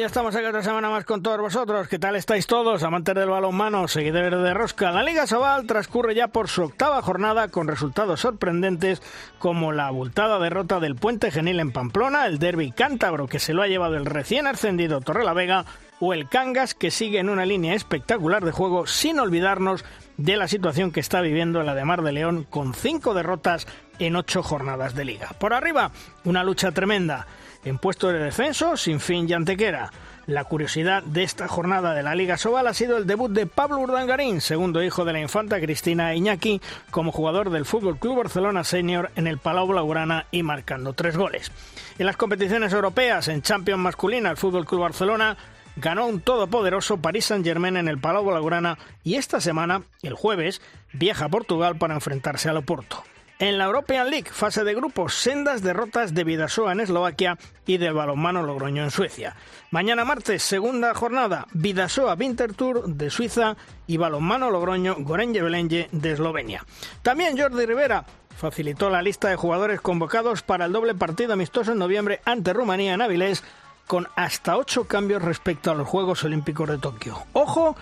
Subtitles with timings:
[0.00, 1.86] ya estamos aquí otra semana más con todos vosotros.
[1.86, 4.90] ¿Qué tal estáis todos, amantes del balonmano, seguidores de Rosca?
[4.92, 9.02] La Liga Sobal transcurre ya por su octava jornada con resultados sorprendentes
[9.38, 13.60] como la abultada derrota del Puente Genil en Pamplona, el derby cántabro que se lo
[13.60, 15.66] ha llevado el recién ascendido Torrelavega
[15.98, 19.84] o el Cangas que sigue en una línea espectacular de juego sin olvidarnos
[20.16, 23.66] de la situación que está viviendo la de Mar de León con cinco derrotas
[23.98, 25.28] en ocho jornadas de liga.
[25.38, 25.90] Por arriba,
[26.24, 27.26] una lucha tremenda
[27.64, 29.90] en puesto de descenso sin fin y antequera.
[30.26, 33.78] La curiosidad de esta jornada de la Liga Sobal ha sido el debut de Pablo
[33.78, 39.10] Urdangarín, segundo hijo de la infanta Cristina Iñaki, como jugador del Fútbol Club Barcelona Senior
[39.16, 41.50] en el Palau Blaugrana y marcando tres goles.
[41.98, 45.36] En las competiciones europeas, en Champions masculina, el Fútbol Club Barcelona
[45.76, 50.60] ganó un todopoderoso Paris Saint-Germain en el Palau Blaugrana y esta semana, el jueves,
[50.92, 53.02] viaja a Portugal para enfrentarse al Oporto.
[53.40, 57.94] En la European League, fase de grupos, sendas derrotas de Vidasoa en Eslovaquia y del
[57.94, 59.34] balonmano Logroño en Suecia.
[59.70, 66.66] Mañana martes, segunda jornada, Vidasoa Winterthur de Suiza y balonmano Logroño Gorenje Belenje de Eslovenia.
[67.00, 68.04] También Jordi Rivera
[68.36, 72.92] facilitó la lista de jugadores convocados para el doble partido amistoso en noviembre ante Rumanía
[72.92, 73.42] en Avilés
[73.86, 77.16] con hasta ocho cambios respecto a los Juegos Olímpicos de Tokio.
[77.32, 77.74] Ojo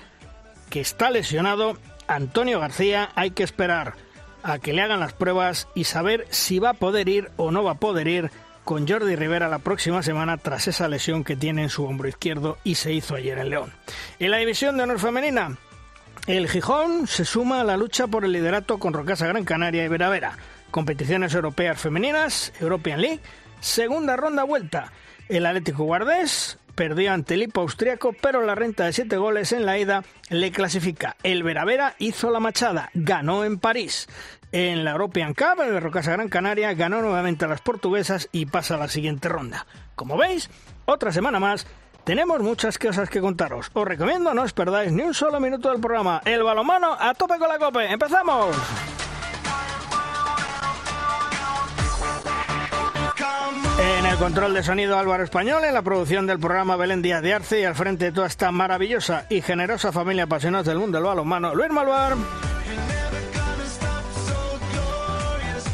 [0.70, 3.94] que está lesionado Antonio García, hay que esperar
[4.42, 7.64] a que le hagan las pruebas y saber si va a poder ir o no
[7.64, 8.30] va a poder ir
[8.64, 12.58] con Jordi Rivera la próxima semana tras esa lesión que tiene en su hombro izquierdo
[12.64, 13.72] y se hizo ayer en León.
[14.18, 15.56] En la división de honor femenina,
[16.26, 19.88] el Gijón se suma a la lucha por el liderato con Rocasa Gran Canaria y
[19.88, 20.36] Veravera.
[20.70, 23.20] Competiciones europeas femeninas, European League,
[23.60, 24.92] segunda ronda vuelta.
[25.30, 29.66] El Atlético Guardés perdió ante el Hipo austriaco, pero la renta de siete goles en
[29.66, 31.16] la ida le clasifica.
[31.24, 34.06] El Veravera hizo la machada, ganó en París.
[34.52, 38.76] En la European Cup, el Rocasa Gran Canaria ganó nuevamente a las portuguesas y pasa
[38.76, 39.66] a la siguiente ronda.
[39.96, 40.50] Como veis,
[40.84, 41.66] otra semana más
[42.04, 43.72] tenemos muchas cosas que contaros.
[43.72, 46.22] Os recomiendo no os perdáis ni un solo minuto del programa.
[46.24, 47.90] El balomano a tope con la cope.
[47.90, 48.56] ¡Empezamos!
[54.10, 57.60] El control de sonido Álvaro Español, en la producción del programa Belén Díaz de Arce
[57.60, 61.54] y al frente de toda esta maravillosa y generosa familia apasionada del mundo del balonmano,
[61.54, 62.16] Luis Malvar.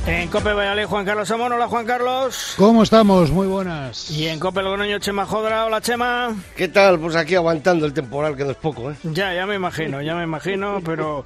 [0.06, 1.52] En Cope Valladolid, Juan Carlos Amón.
[1.52, 2.54] Hola, Juan Carlos.
[2.58, 3.30] ¿Cómo estamos?
[3.30, 4.10] Muy buenas.
[4.10, 5.64] Y en Cope Logroño, Chema Jodra.
[5.64, 6.34] Hola, Chema.
[6.56, 6.98] ¿Qué tal?
[6.98, 8.96] Pues aquí aguantando el temporal, que no es poco, ¿eh?
[9.04, 11.24] Ya, ya me imagino, ya me imagino, pero...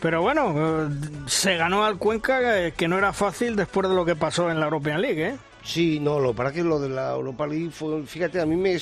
[0.00, 0.88] Pero bueno, eh,
[1.26, 4.58] se ganó al Cuenca, eh, que no era fácil después de lo que pasó en
[4.58, 5.36] la European League, ¿eh?
[5.62, 8.76] Sí, no, lo para que lo de la Europa League fue, fíjate, a mí me,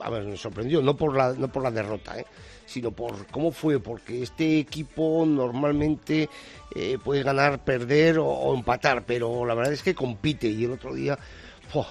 [0.00, 2.26] a ver, me sorprendió, no por la, no por la derrota, ¿eh?
[2.66, 6.28] sino por cómo fue, porque este equipo normalmente
[6.74, 10.94] eh, puede ganar, perder o, empatar, pero la verdad es que compite y el otro
[10.94, 11.18] día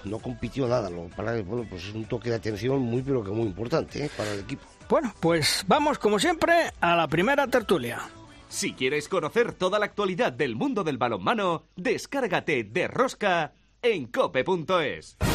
[0.06, 3.32] no compitió nada, lo para bueno, pues es un toque de atención muy pero que
[3.32, 4.12] muy importante ¿eh?
[4.16, 4.64] para el equipo.
[4.88, 8.00] Bueno, pues vamos como siempre a la primera tertulia.
[8.48, 15.31] Si quieres conocer toda la actualidad del mundo del balonmano, descárgate de Rosca en cope.es.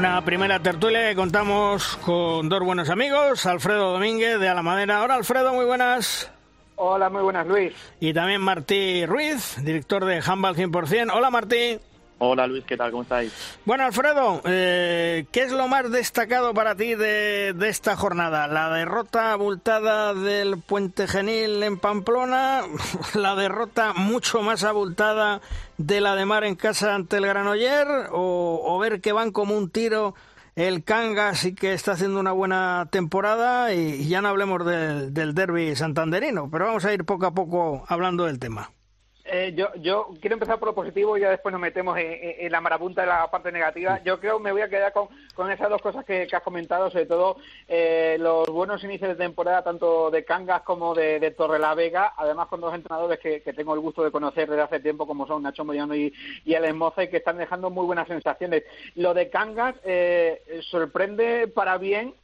[0.00, 5.02] Una primera tertulia que contamos con dos buenos amigos, Alfredo Domínguez de Alamadera.
[5.02, 6.32] Hola Alfredo, muy buenas.
[6.76, 7.74] Hola, muy buenas Luis.
[8.00, 11.12] Y también Martí Ruiz, director de Handball 100%.
[11.14, 11.78] Hola Martí.
[12.22, 12.90] Hola Luis, ¿qué tal?
[12.90, 13.32] ¿Cómo estáis?
[13.64, 18.46] Bueno, Alfredo, eh, ¿qué es lo más destacado para ti de, esta jornada?
[18.46, 22.60] ¿La derrota abultada del Puente Genil en Pamplona?
[23.14, 25.40] ¿La derrota mucho más abultada
[25.78, 27.88] de la de Mar en casa ante el Granoller?
[28.12, 30.14] ¿O, ver que van como un tiro
[30.56, 33.72] el Cangas y que está haciendo una buena temporada?
[33.72, 37.32] Y, y ya no hablemos del, del derby santanderino, pero vamos a ir poco a
[37.32, 38.70] poco hablando del tema.
[39.32, 42.60] Eh, yo, yo quiero empezar por lo positivo y ya después nos metemos en, la
[42.60, 44.02] marabunta de la parte negativa.
[44.02, 46.90] Yo creo que me voy a quedar con, con esas dos cosas que, has comentado,
[46.90, 47.36] sobre todo
[47.68, 52.60] eh, los buenos inicios de temporada, tanto de Cangas como de, de Torrelavega, además con
[52.60, 55.94] dos entrenadores que, tengo el gusto de conocer desde hace tiempo, como son Nacho Moyano
[55.94, 56.12] y,
[56.44, 58.64] y El Moza, y que están dejando muy buenas sensaciones.
[58.96, 62.14] Lo de Cangas eh, sorprende para bien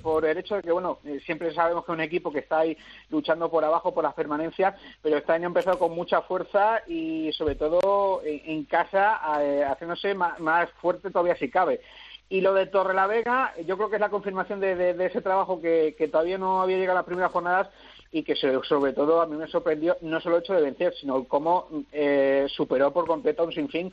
[0.00, 2.76] por el hecho de que, bueno, siempre sabemos que es un equipo que está ahí
[3.10, 6.51] luchando por abajo por las permanencias, pero este año ha empezado con mucha fuerza
[6.86, 11.80] y sobre todo en, casa eh, haciéndose más, fuerte todavía si cabe.
[12.28, 15.60] Y lo de Torre la Vega, yo creo que es la confirmación de, ese trabajo
[15.60, 17.68] que, todavía no había llegado a las primeras jornadas
[18.10, 21.24] y que sobre todo a mí me sorprendió no solo el hecho de vencer, sino
[21.24, 23.92] cómo eh, superó por completo un sinfín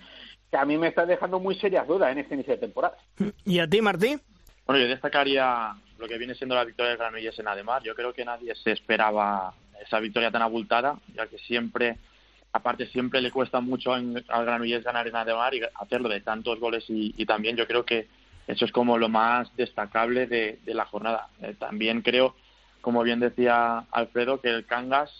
[0.49, 2.97] que a mí me está dejando muy serias dudas en este inicio de temporada.
[3.45, 4.21] ¿Y a ti, Martín?
[4.65, 7.83] Bueno, yo destacaría lo que viene siendo la victoria de Granollers en Ademar.
[7.83, 11.97] Yo creo que nadie se esperaba esa victoria tan abultada, ya que siempre
[12.51, 16.83] aparte siempre le cuesta mucho al Granollers ganar en Ademar y hacerlo de tantos goles
[16.87, 18.07] y, también yo creo que
[18.47, 21.27] eso es como lo más destacable de, la jornada.
[21.41, 22.35] Eh, también creo,
[22.81, 25.11] como bien decía Alfredo, que el Cangas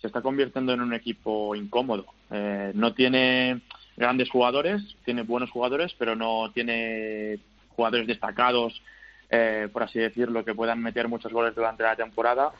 [0.00, 2.06] se está convirtiendo en un equipo incómodo.
[2.30, 3.60] Eh, no tiene
[3.96, 7.40] grandes jugadores, tiene buenos jugadores, pero no tiene
[7.70, 8.80] jugadores destacados,
[9.28, 12.52] eh, por así decirlo, que puedan meter muchos goles durante la temporada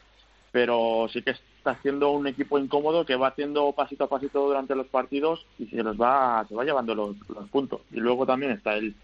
[0.53, 4.75] pero sí que está siendo un equipo incómodo que va haciendo pasito a pasito durante
[4.75, 7.17] los partidos y se los va se va llevando los,
[7.51, 7.83] puntos.
[7.93, 8.95] Y luego también está el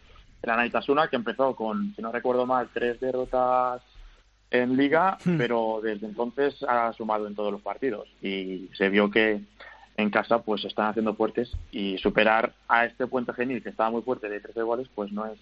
[0.43, 3.82] el Anaitasuna que empezó con si no recuerdo mal tres derrotas
[4.50, 5.37] en liga hmm.
[5.37, 8.08] pero desde entonces ha sumado en todos los partidos.
[8.23, 9.43] Y se vio que
[9.99, 14.02] en casa pues están haciendo fuertes y superar a este Puente Genil que estaba muy
[14.02, 15.38] fuerte de 13 goles pues no es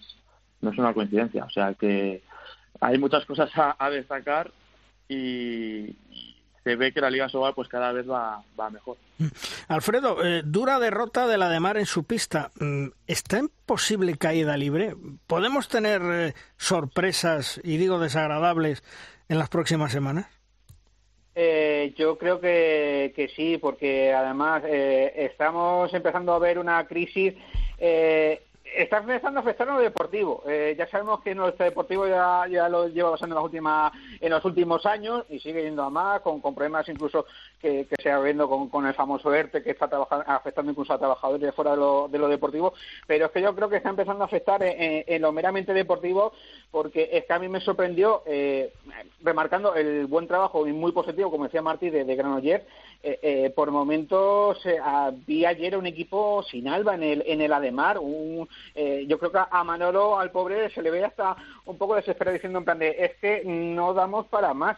[0.59, 1.45] no es una coincidencia.
[1.45, 2.23] O sea que
[2.81, 4.51] hay muchas cosas a destacar
[5.07, 5.95] y,
[6.65, 8.97] se ve que la Liga Sobal pues cada vez va, va mejor.
[9.67, 12.51] Alfredo, eh, dura derrota de la de Mar en su pista.
[12.59, 14.95] Mm, ¿Está en posible caída libre?
[15.27, 18.83] ¿Podemos tener eh, sorpresas, y digo desagradables,
[19.29, 20.25] en las próximas semanas?
[21.35, 27.35] Eh, yo creo que, que, sí, porque además estamos empezando a ver una crisis
[28.77, 30.43] está empezando a afectar lo deportivo.
[30.47, 34.31] Eh, ya sabemos que nuestro deportivo ya, ya lo lleva pasando en, las últimas, en
[34.31, 37.25] los últimos años y sigue yendo a más, con, problemas incluso
[37.59, 39.89] que, se ha viendo con, con, el famoso ERTE que está
[40.27, 42.73] afectando incluso a trabajadores fuera de lo, de lo deportivo.
[43.07, 46.33] Pero es que yo creo que está empezando a afectar en, lo meramente deportivo
[46.71, 48.73] porque es que a mí me sorprendió, eh,
[49.23, 52.65] remarcando el buen trabajo y muy positivo, como decía Martí, de, de Granoller,
[53.07, 57.53] eh, eh, por momentos eh, había ayer un equipo sin Alba en el, en el
[57.53, 57.99] Ademar.
[57.99, 61.35] Un, eh, yo creo que a Manolo, al pobre, se le ve hasta
[61.65, 64.77] un poco desesperado diciendo en plan de es que no damos para más.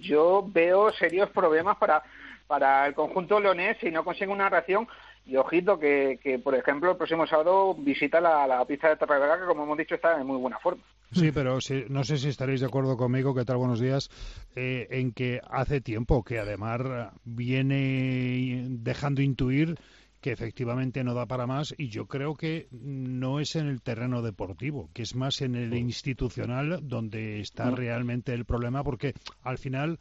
[0.00, 2.02] yo veo serios problemas para,
[2.46, 4.88] para el conjunto leonés si no consigue una reacción
[5.26, 9.38] y ojito que, que, por ejemplo, el próximo sábado visita la, la pista de Torredora,
[9.38, 10.82] que como hemos dicho está en muy buena forma.
[11.12, 13.56] Sí, pero si, no sé si estaréis de acuerdo conmigo, ¿qué tal?
[13.56, 14.10] Buenos días,
[14.54, 16.80] eh, en que hace tiempo que además
[17.24, 19.76] viene dejando intuir
[20.20, 24.22] que efectivamente no da para más y yo creo que no es en el terreno
[24.22, 29.98] deportivo, que es más en el institucional donde está realmente el problema porque al final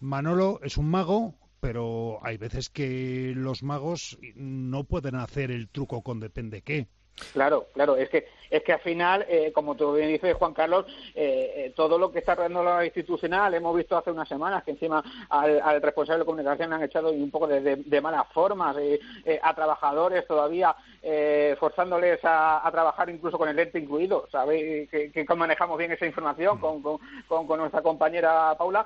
[0.00, 6.02] Manolo es un mago, pero hay veces que los magos no pueden hacer el truco
[6.02, 6.86] con depende qué.
[7.32, 10.86] Claro, claro, es que es que al final, eh, como tú bien dices, Juan Carlos,
[11.14, 14.72] eh, eh, todo lo que está rodeando la institucional, hemos visto hace unas semanas que
[14.72, 18.76] encima al, responsable de comunicación le han echado un poco de, de, malas formas
[19.42, 20.74] a trabajadores todavía
[21.58, 24.88] forzándoles a, trabajar incluso con el ente incluido, ¿sabéis?
[24.90, 26.98] Que, manejamos bien esa información con, con,
[27.28, 28.84] con, nuestra compañera Paula.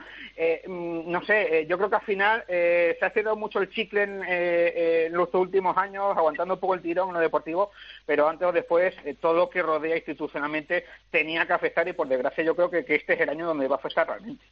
[0.67, 4.23] Mm, no sé, yo creo que al final se ha cerrado mucho el chicle en,
[4.25, 7.71] en, los últimos años, aguantando un poco el tirón en lo deportivo,
[8.05, 12.54] pero antes o después todo que rodea institucionalmente tenía que afectar y por desgracia yo
[12.54, 14.45] creo que, este es el año donde va a afectar realmente.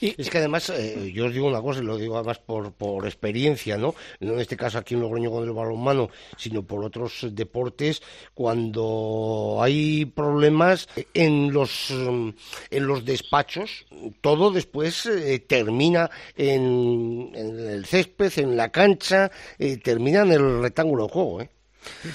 [0.00, 3.04] es que además, eh, yo os digo una cosa, y lo digo además por, por
[3.06, 3.94] experiencia, ¿no?
[4.20, 8.02] No en este caso aquí en Logroño con el balonmano, sino por otros deportes,
[8.34, 12.34] cuando hay problemas en los, en
[12.70, 13.86] los despachos,
[14.20, 21.04] todo después eh, termina en, el césped, en la cancha, eh, termina en el rectángulo
[21.04, 21.50] de juego, ¿eh?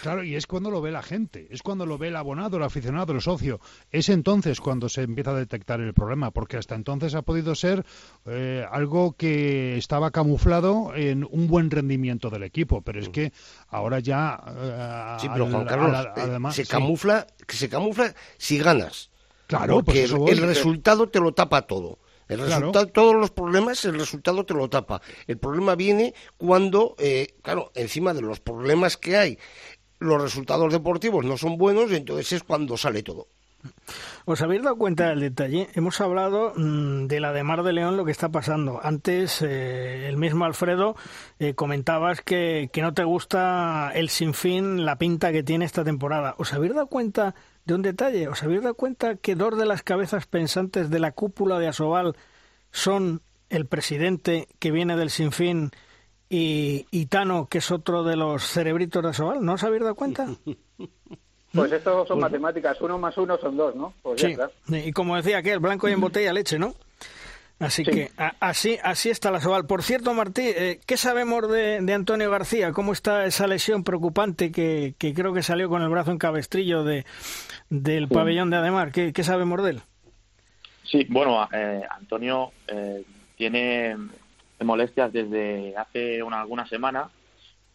[0.01, 2.63] Claro, y es cuando lo ve la gente, es cuando lo ve el abonado, el
[2.63, 3.60] aficionado, el socio.
[3.92, 7.86] Es entonces cuando se empieza a detectar el problema, porque hasta entonces ha podido ser
[8.25, 13.12] eh, algo que estaba camuflado en un buen rendimiento del equipo, pero es mm.
[13.12, 13.34] que
[13.70, 14.42] ahora ya...
[14.48, 19.10] Eh, sí, pero Juan Carlos, eh, además, se, camufla, se camufla si ganas.
[19.48, 22.00] Claro, porque pues el resultado te lo tapa todo.
[22.34, 25.02] El resultado, todos los problemas, el resultado te lo tapa.
[25.28, 29.38] El problema viene cuando, eh, claro, encima de los problemas que hay,
[30.00, 33.28] los resultados deportivos no son buenos, entonces es cuando sale todo.
[34.25, 35.70] ¿Os habéis dado cuenta del detalle?
[35.74, 38.80] Hemos hablado mm, de la de Mar de León, lo que está pasando.
[38.84, 40.96] Antes, eh, el mismo Alfredo,
[41.40, 46.36] eh, comentabas que, que, no te gusta el sinfín, la pinta que tiene esta temporada.
[46.38, 48.27] ¿Os habéis dado cuenta de un detalle?
[48.27, 52.15] ¿Os habéis dado cuenta que dos de las cabezas pensantes de la cúpula de Asobal
[52.72, 55.72] son el presidente que viene del sinfín
[56.29, 59.46] y, y Tano, que es otro de los cerebritos de Asobal?
[59.46, 60.27] ¿No os habéis dado cuenta?
[61.53, 63.93] Pues esto son matemáticas, uno más uno son dos, ¿no?
[64.01, 64.36] Pues sí.
[64.70, 66.74] Y como decía aquel, blanco y en botella leche, ¿no?
[67.63, 69.65] Así que a, así así está la Sobal.
[69.65, 72.72] Por cierto, Martí, eh, ¿qué sabemos de, de, Antonio García?
[72.72, 76.84] ¿Cómo está esa lesión preocupante que, que creo que salió con el brazo en cabestrillo
[76.84, 77.05] de,
[77.70, 78.13] del sí.
[78.13, 78.91] pabellón de Ademar?
[78.91, 79.82] ¿Qué, ¿Qué, sabemos de él?
[80.84, 83.03] Sí, bueno, eh, Antonio eh,
[83.38, 83.96] tiene
[84.60, 87.10] molestias desde hace una, alguna semana,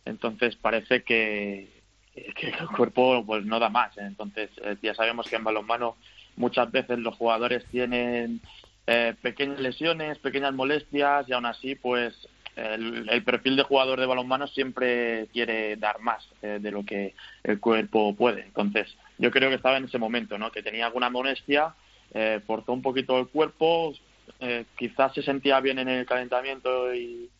[0.04, 1.68] entonces parece que,
[2.14, 3.96] que el cuerpo pues no da más.
[3.98, 5.96] Entonces, eh, ya sabemos que en balonmano
[6.36, 8.40] muchas veces los jugadores tienen
[8.88, 12.14] eh, pequeñas lesiones, pequeñas molestias y aún así, pues
[12.56, 17.14] el, el, perfil de jugador de balonmano siempre quiere dar más eh, de lo que
[17.44, 18.42] el cuerpo puede.
[18.42, 20.50] Entonces, yo creo que estaba en ese momento, ¿no?
[20.50, 21.74] Que tenía alguna molestia,
[22.14, 23.92] eh, forzó un poquito el cuerpo,
[24.40, 27.30] eh, quizás se sentía bien en el calentamiento y,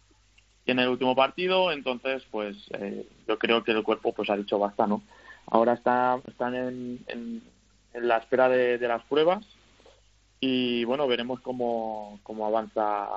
[0.66, 4.58] en el último partido, entonces pues eh, yo creo que el cuerpo pues ha dicho
[4.58, 5.02] basta, ¿no?
[5.46, 7.42] Ahora está, están en,
[7.94, 9.46] la espera de, las pruebas
[10.40, 13.08] y bueno, veremos cómo, cómo avanza,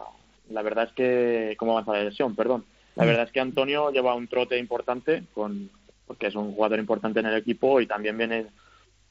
[0.50, 2.66] la verdad es que, cómo avanza la lesión, perdón.
[2.96, 5.70] La verdad es que Antonio lleva un trote importante con
[6.12, 8.48] porque es un jugador importante en el equipo y también viene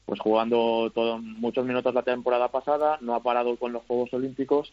[0.05, 4.71] pues jugando todo, muchos minutos la temporada pasada, no ha parado con los Juegos Olímpicos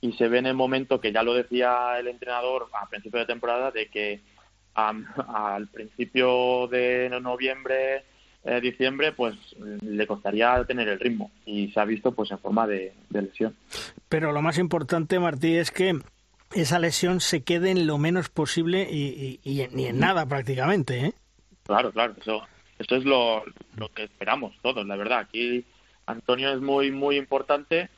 [0.00, 3.26] y se ve en el momento que ya lo decía el entrenador a principio de
[3.26, 4.20] temporada de que
[4.76, 8.02] um, al principio de noviembre
[8.44, 9.34] eh, diciembre pues
[9.82, 11.30] le costaría tener el ritmo.
[11.44, 13.56] Y se ha visto pues en forma de, de lesión.
[14.08, 15.98] Pero lo más importante Martí es que
[16.54, 20.98] esa lesión se quede en lo menos posible y, y, y ni en nada prácticamente
[21.04, 21.12] ¿eh?
[21.62, 22.42] claro claro eso
[22.78, 23.44] eso es lo,
[23.76, 25.18] lo que esperamos todos la verdad.
[25.18, 25.64] Aquí
[26.06, 27.90] Antonio es muy muy importante.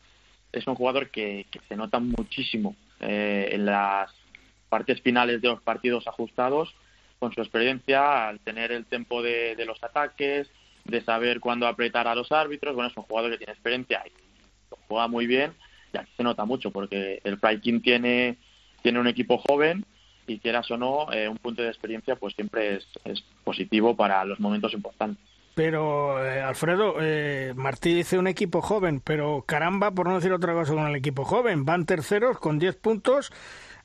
[0.52, 4.10] Es un jugador que, que se nota muchísimo eh, en las
[4.68, 6.74] partes finales de los partidos ajustados
[7.20, 10.50] con su experiencia al tener el tiempo de, de, los ataques,
[10.84, 12.74] de saber cuándo apretar a los árbitros.
[12.74, 14.10] Bueno, es un jugador que tiene experiencia y
[14.88, 15.52] juega muy bien
[15.92, 18.36] y aquí se nota mucho porque el Flyking tiene,
[18.82, 19.84] tiene un equipo joven
[20.26, 24.24] y quieras o no, eh, un punto de experiencia pues siempre es, es positivo para
[24.24, 25.24] los momentos importantes.
[25.54, 30.54] Pero, eh, Alfredo, eh, Martí dice un equipo joven, pero caramba, por no decir otra
[30.54, 33.32] cosa con el equipo joven, van terceros con 10 puntos,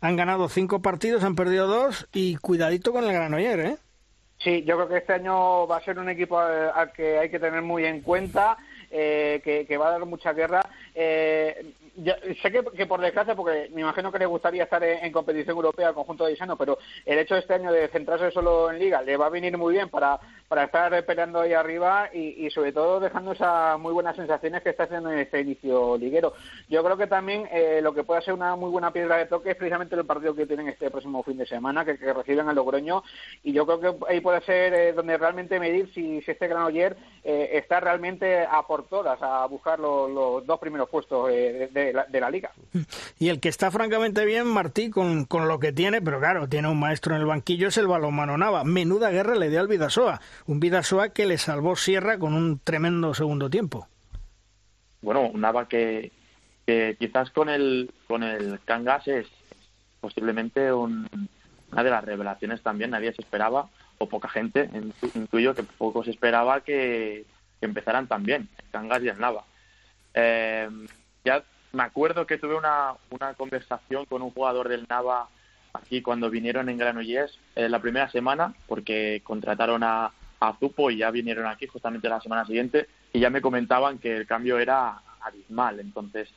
[0.05, 3.77] han ganado 5 partidos, han perdido 2 y cuidadito con el Granoller, ¿eh?
[4.39, 7.39] Sí, yo creo que este año va a ser un equipo al que hay que
[7.39, 8.57] tener muy en cuenta,
[8.91, 10.61] eh, que, que, va a dar mucha guerra.
[10.93, 15.55] Eh, ya, sé que, por desgracia, porque me imagino que le gustaría estar en, competición
[15.55, 19.01] europea al conjunto de Isano, pero el hecho este año de centrarse solo en Liga
[19.01, 22.99] le va a venir muy bien para, para estar peleando ahí arriba y, sobre todo
[22.99, 26.33] dejando esas muy buenas sensaciones que está haciendo en este inicio liguero.
[26.69, 29.51] Yo creo que también eh, lo que puede ser una muy buena piedra de toque
[29.51, 32.55] es precisamente el partido que tienen este próximo fin de semana, que, que reciben al
[32.55, 33.03] Logroño,
[33.43, 36.97] y yo creo que ahí puede ser eh, donde realmente medir si, si este Granoller
[37.23, 42.05] eh, está realmente a por todas, a buscar los, dos primeros puestos de, de, la,
[42.05, 42.51] de, la, liga.
[43.19, 46.67] Y el que está francamente bien, Martí, con, con, lo que tiene, pero claro, tiene
[46.67, 48.63] un maestro en el banquillo, es el balonmano Nava.
[48.63, 50.21] Menuda guerra le dio al Vidasoa.
[50.47, 53.87] Un Vidasoa que le salvó Sierra con un tremendo segundo tiempo.
[55.01, 56.11] Bueno, Nava que,
[56.65, 59.27] que quizás con el, con el Cangas es
[60.01, 61.07] posiblemente un,
[61.71, 62.91] una de las revelaciones también.
[62.91, 64.69] Nadie se esperaba, o poca gente,
[65.13, 67.25] intuyo que poco se esperaba que,
[67.59, 69.43] que empezaran tan bien, el Cangas y el Nava.
[70.13, 70.69] Eh,
[71.23, 71.43] ya
[71.75, 75.27] me acuerdo que tuve una, una conversación con un jugador del Nava
[75.73, 80.97] aquí cuando vinieron en Granollers eh, la primera semana, porque contrataron a, a Zupo y
[80.97, 85.01] ya vinieron aquí justamente la semana siguiente y ya me comentaban que el cambio era
[85.21, 85.81] abismal.
[85.81, 86.29] Entonces,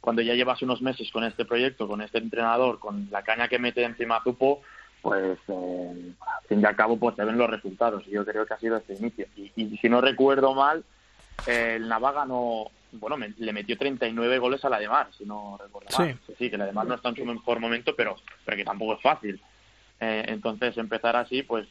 [0.00, 3.58] cuando ya llevas unos meses con este proyecto, con este entrenador, con la caña que
[3.58, 4.60] mete encima Zupo,
[5.00, 8.44] pues eh, al fin y al cabo pues se ven los resultados y yo creo
[8.44, 9.26] que ha sido este inicio.
[9.34, 10.84] Y, y si no recuerdo mal,
[11.46, 15.58] el Navaga no bueno, me, le metió 39 goles a la de Mar, si no
[15.60, 16.18] recuerdo mal.
[16.26, 16.34] Sí.
[16.38, 18.94] sí, que la de Mar no está en su mejor momento, pero, pero que tampoco
[18.94, 19.40] es fácil.
[20.00, 21.66] Eh, entonces, empezar así, pues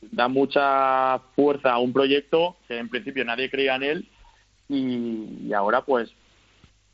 [0.00, 4.08] da mucha fuerza a un proyecto que en principio nadie creía en él
[4.68, 6.10] y, y ahora, pues,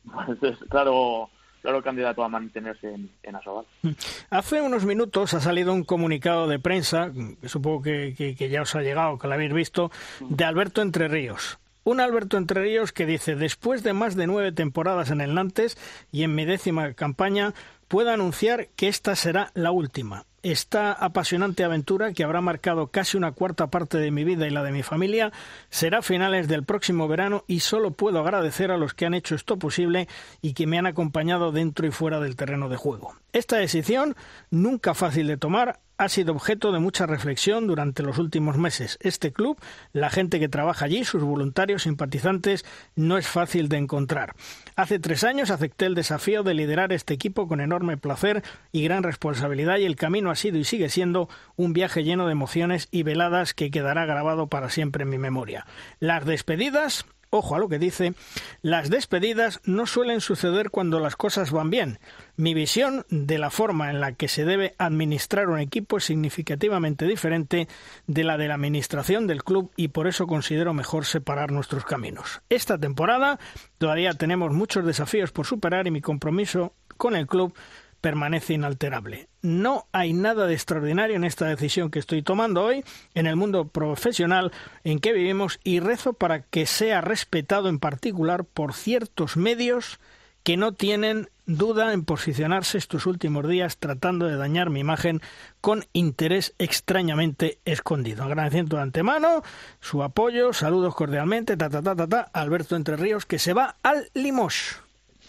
[0.03, 1.29] pues es, claro,
[1.61, 3.65] claro candidato a mantenerse en, en Asobal.
[4.29, 7.11] Hace unos minutos ha salido un comunicado de prensa,
[7.41, 11.07] que supongo que, que, ya os ha llegado, que lo habéis visto, de Alberto Entre
[11.07, 11.59] Ríos.
[11.83, 15.77] Un Alberto Entre Ríos que dice, después de más de nueve temporadas en el Nantes
[16.11, 17.53] y en mi décima campaña,
[17.87, 20.25] puedo anunciar que esta será la última.
[20.43, 24.63] Esta apasionante aventura, que habrá marcado casi una cuarta parte de mi vida y la
[24.63, 25.31] de mi familia,
[25.69, 29.35] será a finales del próximo verano y solo puedo agradecer a los que han hecho
[29.35, 30.07] esto posible
[30.41, 33.15] y que me han acompañado dentro y fuera del terreno de juego.
[33.33, 34.15] Esta decisión,
[34.49, 38.97] nunca fácil de tomar, ha sido objeto de mucha reflexión durante los últimos meses.
[39.01, 39.59] Este club,
[39.93, 44.33] la gente que trabaja allí, sus voluntarios, simpatizantes, no es fácil de encontrar.
[44.75, 49.03] Hace tres años acepté el desafío de liderar este equipo con enorme placer y gran
[49.03, 53.03] responsabilidad y el camino ha sido y sigue siendo un viaje lleno de emociones y
[53.03, 55.65] veladas que quedará grabado para siempre en mi memoria.
[55.99, 58.13] Las despedidas Ojo a lo que dice,
[58.61, 61.99] las despedidas no suelen suceder cuando las cosas van bien.
[62.35, 67.07] Mi visión de la forma en la que se debe administrar un equipo es significativamente
[67.07, 67.69] diferente
[68.05, 72.41] de la de la administración del club y por eso considero mejor separar nuestros caminos.
[72.49, 73.39] Esta temporada
[73.77, 77.53] todavía tenemos muchos desafíos por superar y mi compromiso con el club
[78.01, 79.27] permanece inalterable.
[79.41, 83.67] No hay nada de extraordinario en esta decisión que estoy tomando hoy en el mundo
[83.67, 84.51] profesional
[84.83, 89.99] en que vivimos y rezo para que sea respetado en particular por ciertos medios
[90.43, 95.21] que no tienen duda en posicionarse estos últimos días tratando de dañar mi imagen
[95.59, 98.23] con interés extrañamente escondido.
[98.23, 99.43] Agradeciendo de antemano
[99.79, 103.75] su apoyo, saludos cordialmente, ta ta ta ta, ta Alberto Entre Ríos que se va
[103.83, 104.81] al Limos.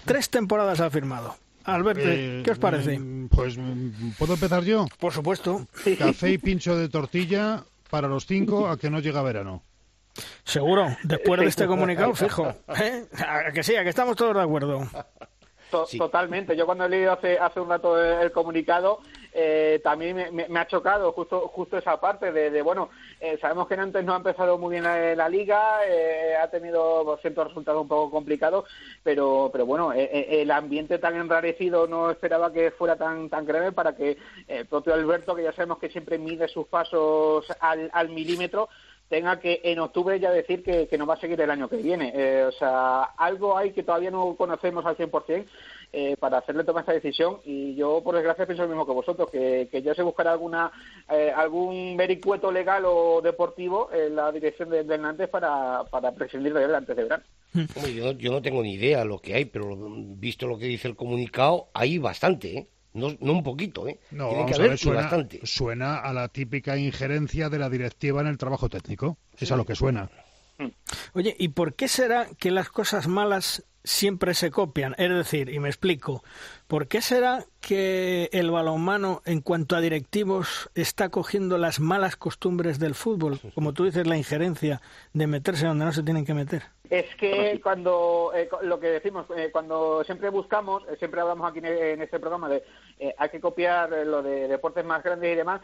[0.05, 1.42] Tres temporadas ha firmado.
[1.65, 2.03] Alberto,
[2.45, 2.99] ¿qué os parece?
[2.99, 3.59] Mm, pues,
[4.19, 4.87] ¿puedo empezar yo?
[4.99, 5.67] Por supuesto.
[5.99, 9.63] Café y pincho de tortilla para los cinco a que no llega verano.
[10.45, 12.55] Seguro, después de este comunicado, fijo.
[12.81, 13.07] ¿Eh?
[13.55, 14.89] que sí, a que estamos todos de acuerdo.
[15.97, 16.57] Totalmente.
[16.57, 19.01] Yo cuando he leído hace, hace un rato el comunicado,
[19.33, 24.05] eh, también me, ha chocado justo justo esa parte de, bueno, eh, sabemos que antes
[24.05, 28.65] no ha empezado muy bien la, liga, eh, ha tenido ciertos resultados un poco complicados,
[29.03, 33.97] pero pero bueno, el ambiente tan enrarecido no esperaba que fuera tan tan grave para
[33.97, 38.69] que el propio Alberto, que ya sabemos que siempre mide sus pasos al, al milímetro,
[39.13, 42.13] tenga que en octubre ya decir que, no va a seguir el año que viene.
[42.15, 45.45] Eh, o sea, algo hay que todavía no conocemos al 100%
[45.93, 49.29] eh, para hacerle tomar esta decisión y yo, por desgracia, pienso lo mismo que vosotros,
[49.31, 50.73] que, que ya se buscará alguna,
[51.11, 56.55] eh, algún vericueto legal o deportivo en la dirección del de Nantes para, para prescindir
[56.55, 57.25] de él antes de verano.
[57.95, 59.77] yo, yo no tengo ni idea lo que hay, pero
[60.17, 62.67] visto lo que dice el comunicado, hay bastante, ¿eh?
[62.95, 63.99] No, no un poquito, ¿eh?
[64.11, 65.41] No, Tiene que haber suena, bastante.
[65.45, 69.17] Suena a la típica injerencia de la directiva en el trabajo técnico.
[69.39, 70.11] Es a lo que suena.
[71.15, 74.95] Oye, ¿y por qué será que las cosas malas siempre se copian?
[74.99, 76.23] Es decir, y me explico,
[76.67, 82.79] ¿por qué será que el balonmano en cuanto a directivos está cogiendo las malas costumbres
[82.79, 83.41] del fútbol?
[83.55, 84.81] Como tú dices, la injerencia
[85.13, 86.63] de meterse donde no se tienen que meter.
[86.91, 91.61] Es que cuando, eh, lo que decimos, eh, cuando siempre buscamos, eh, siempre hablamos aquí
[91.61, 92.63] en, este programa de
[93.17, 95.61] hay que copiar lo de deportes más grandes y demás,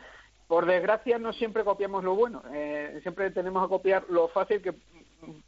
[0.47, 2.43] por desgracia no siempre copiamos lo bueno,
[3.03, 4.75] siempre tenemos que copiar lo fácil que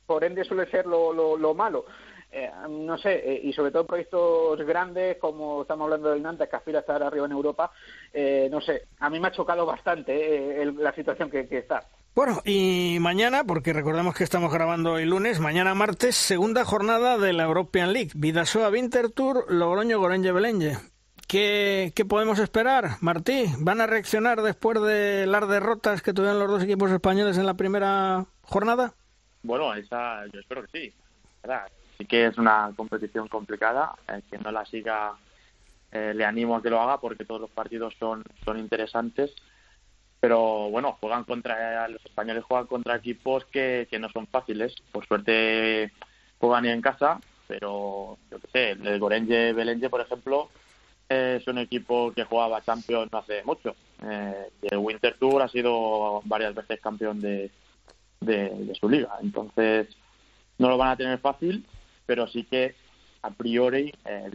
[0.07, 1.85] por ende suele ser lo, lo, malo.
[2.33, 6.57] Eh, no sé, eh, y sobre todo proyectos grandes como estamos hablando del Nantes que
[6.57, 7.73] aspira a estar arriba en Europa,
[8.51, 11.83] no sé, a mí me ha chocado bastante la situación que, está.
[12.15, 17.33] Bueno, y mañana, porque recordemos que estamos grabando hoy lunes, mañana martes, segunda jornada de
[17.33, 18.11] la European League.
[18.15, 20.77] Vidasoa Winter Tour, Logroño, Gorenje, Belenje.
[21.31, 23.45] ¿Qué, podemos esperar, Martí?
[23.61, 27.55] ¿Van a reaccionar después de las derrotas que tuvieron los dos equipos españoles en la
[27.55, 28.95] primera jornada?
[29.45, 30.95] Bueno, esa yo espero que sí.
[32.01, 33.95] Sí que es una competición complicada.
[34.09, 35.13] Eh, quien no la siga
[35.93, 39.31] eh, le animo a que lo haga porque todos los partidos son, son interesantes.
[40.19, 44.75] Pero bueno, juegan contra los españoles juegan contra equipos que, que no son fáciles.
[44.93, 45.93] Por suerte
[46.39, 50.49] juegan en casa, pero yo qué sé, el Gorenje Belenje, por ejemplo,
[51.07, 53.77] es un equipo que jugaba Champions no hace mucho.
[54.03, 57.51] Eh, el Winter Tour ha sido varias veces campeón de,
[58.21, 59.19] de, su liga.
[59.21, 59.89] Entonces,
[60.59, 61.67] no lo van a tener fácil,
[62.11, 62.75] pero sí que
[63.23, 64.29] a priori eh,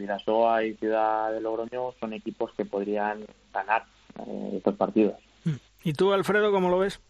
[0.64, 3.84] y Ciudad de Logroño son equipos que podrían ganar
[4.26, 5.16] eh, estos partidos.
[5.84, 7.02] ¿Y tú, Alfredo, cómo lo ves?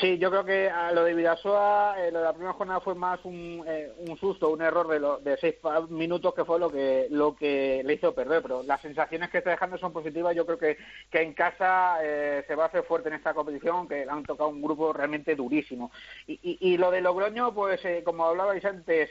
[0.00, 2.94] Sí, yo creo que a lo de Vidasoa, eh, lo de la primera jornada fue
[2.94, 5.56] más un, eh, un susto, un error de, lo, de seis
[5.88, 8.42] minutos que fue lo que lo que le hizo perder.
[8.42, 10.34] Pero las sensaciones que está dejando son positivas.
[10.34, 10.76] Yo creo que,
[11.10, 14.50] que en casa eh, se va a hacer fuerte en esta competición, que han tocado
[14.50, 15.90] un grupo realmente durísimo.
[16.26, 19.10] Y, y, y lo de Logroño, pues como hablabais antes,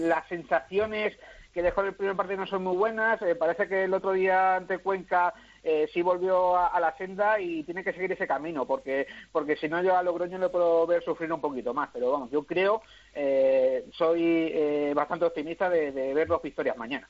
[0.00, 1.16] las sensaciones
[1.52, 3.20] que dejó el primer partido no son muy buenas.
[3.22, 7.62] Eh, parece que el otro día ante Cuenca eh, sí volvió a, la senda y
[7.64, 11.04] tiene que seguir ese camino, porque porque si no yo a Logroño le puedo ver
[11.04, 11.90] sufrir un poquito más.
[11.92, 12.82] Pero vamos, yo creo,
[13.14, 17.08] eh, soy eh, bastante optimista de, ver dos victorias mañana.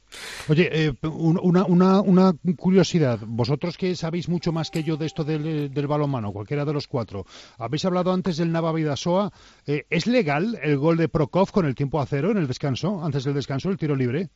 [0.49, 3.21] Oye, eh, una, una, una, curiosidad.
[3.27, 6.89] Vosotros que sabéis mucho más que yo de esto del, del balonmano, cualquiera de los
[6.89, 7.25] cuatro,
[7.59, 9.31] habéis hablado antes del Nava Vidasoa.
[9.67, 13.25] ¿Es legal el gol de Prokov con el tiempo a cero en el descanso, antes
[13.25, 14.31] del descanso, el tiro libre?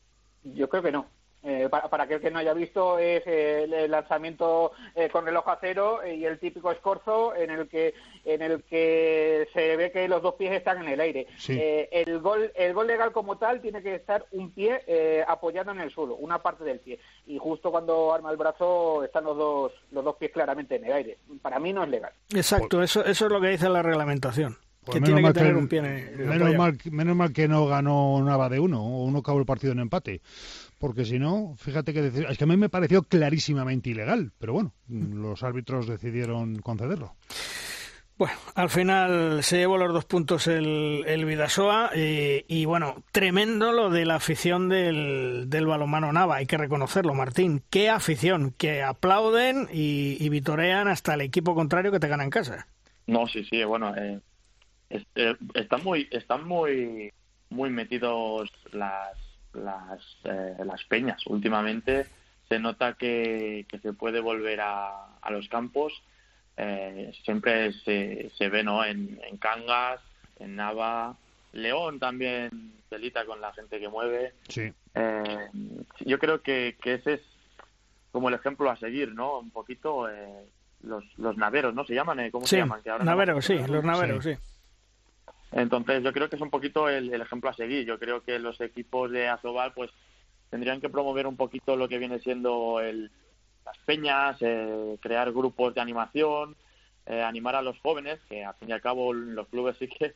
[0.44, 1.06] Yo creo que no.
[1.46, 5.58] Eh, para, para, aquel que no haya visto, es el lanzamiento eh, con reloj a
[5.60, 7.92] cero y el típico escorzo en el que
[8.24, 11.26] en el que se ve que los dos pies están en el aire.
[11.48, 14.80] Eh, el gol el gol legal como tal tiene que estar un pie
[15.28, 16.98] apoyado en el suelo, una parte del pie.
[17.26, 20.92] Y justo cuando arma el brazo están los dos los dos pies claramente en el
[20.94, 21.18] aire.
[21.42, 22.12] Para mí no es legal.
[22.34, 24.56] Exacto, eso eso es lo que dice la reglamentación.
[24.82, 28.22] Pues que tiene que tener un pie en menos, mal, menos mal que no ganó
[28.22, 30.20] Nava de uno, o uno acabó el partido en empate
[30.84, 34.74] porque si no, fíjate que es que a mí me pareció clarísimamente ilegal, pero bueno,
[34.86, 37.14] los árbitros decidieron concederlo.
[38.18, 43.88] Bueno, al final se llevó los dos puntos el, el Vidasoa y, bueno, tremendo lo
[43.88, 47.62] de la afición del, del balonmano Nava, hay que reconocerlo, Martín.
[47.70, 52.66] Qué afición, que aplauden y, vitorean hasta el equipo contrario que te gana en casa.
[53.06, 54.20] No, sí, sí, bueno, eh,
[54.90, 57.10] eh, están muy, están muy,
[57.48, 59.23] muy metidos las
[59.54, 61.26] las, eh, las peñas.
[61.26, 62.06] Últimamente
[62.48, 65.92] se nota que, se puede volver a, a los campos.
[66.56, 68.84] Eh, siempre se, se ve ¿no?
[68.84, 70.00] en, Cangas,
[70.38, 71.16] en Nava,
[71.52, 74.34] León también delita con la gente que mueve.
[74.48, 74.72] Sí.
[74.94, 75.48] Eh,
[76.00, 77.20] yo creo que, que ese es
[78.12, 79.40] como el ejemplo a seguir, ¿no?
[79.40, 80.06] Un poquito
[80.82, 81.84] los, los naveros, ¿no?
[81.84, 82.30] ¿Se llaman?
[82.30, 82.80] ¿Cómo se llaman?
[82.82, 84.34] Que naveros, sí, los naveros, sí.
[85.52, 87.86] Entonces yo creo que es un poquito el, ejemplo a seguir.
[87.86, 89.90] Yo creo que los equipos de Azobal pues
[90.50, 93.10] tendrían que promover un poquito lo que viene siendo el,
[93.64, 96.56] las peñas, eh, crear grupos de animación,
[97.06, 100.14] eh, animar a los jóvenes, que al fin y al cabo los clubes sí que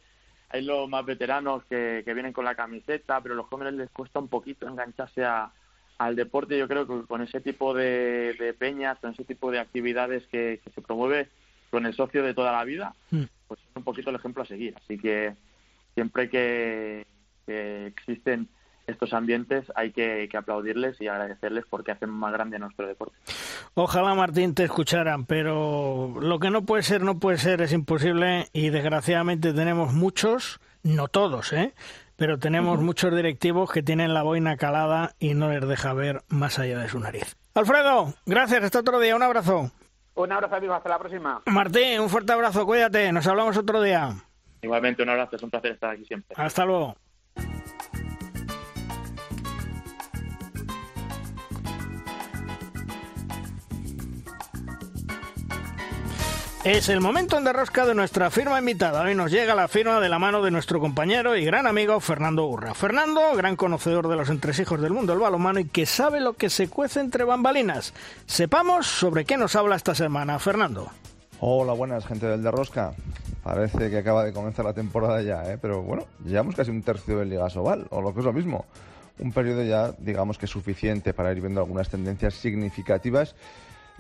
[0.51, 4.19] hay los más veteranos que, vienen con la camiseta, pero a los jóvenes les cuesta
[4.19, 6.59] un poquito engancharse al deporte.
[6.59, 10.81] Yo creo que con ese tipo de, peñas, con ese tipo de actividades que se
[10.81, 11.29] promueve
[11.71, 13.25] con el socio de toda la vida, hmm.
[13.49, 14.75] Pues es un poquito el ejemplo a seguir.
[14.77, 15.35] Así que
[15.95, 17.07] siempre que,
[17.47, 18.49] existen
[18.87, 23.17] estos ambientes hay que, aplaudirles y agradecerles porque hacen más grande nuestro deporte.
[23.75, 28.49] Ojalá Martín te escucharan, pero lo que no puede ser, no puede ser, es imposible
[28.53, 31.75] y desgraciadamente tenemos muchos, no todos, ¿eh?
[32.17, 36.59] pero tenemos muchos directivos que tienen la boina calada y no les deja ver más
[36.59, 37.37] allá de su nariz.
[37.55, 39.71] Alfredo, gracias, hasta otro día, un abrazo.
[40.19, 40.77] Un abrazo, amigos.
[40.77, 41.43] Hasta la próxima.
[41.47, 42.67] Martín, un fuerte abrazo.
[42.67, 43.13] Cuídate.
[43.13, 44.11] Nos hablamos otro día.
[44.63, 45.37] Igualmente, un abrazo.
[45.37, 46.35] Es un placer estar aquí siempre.
[46.37, 46.97] Hasta luego.
[56.65, 59.03] Es el momento en derrosca de nuestra firma invitada.
[59.03, 62.47] Hoy nos llega la firma de la mano de nuestro compañero y gran amigo Fernando
[62.47, 62.75] Urra.
[62.75, 66.51] Fernando, gran conocedor de los entresijos del mundo del balonmano y que sabe lo que
[66.51, 67.95] se cuece entre bambalinas.
[68.27, 70.41] Sepamos sobre qué nos habla esta semana.
[70.41, 70.89] Fernando.
[71.39, 72.93] Hola, buenas, gente del Derrosca.
[73.45, 75.59] Parece que acaba de comenzar la temporada ya, ¿eh?
[75.63, 78.67] pero bueno, llevamos casi un tercio del Liga Sobal, o lo que es lo mismo.
[79.21, 83.37] Un periodo ya, digamos que suficiente para ir viendo algunas tendencias significativas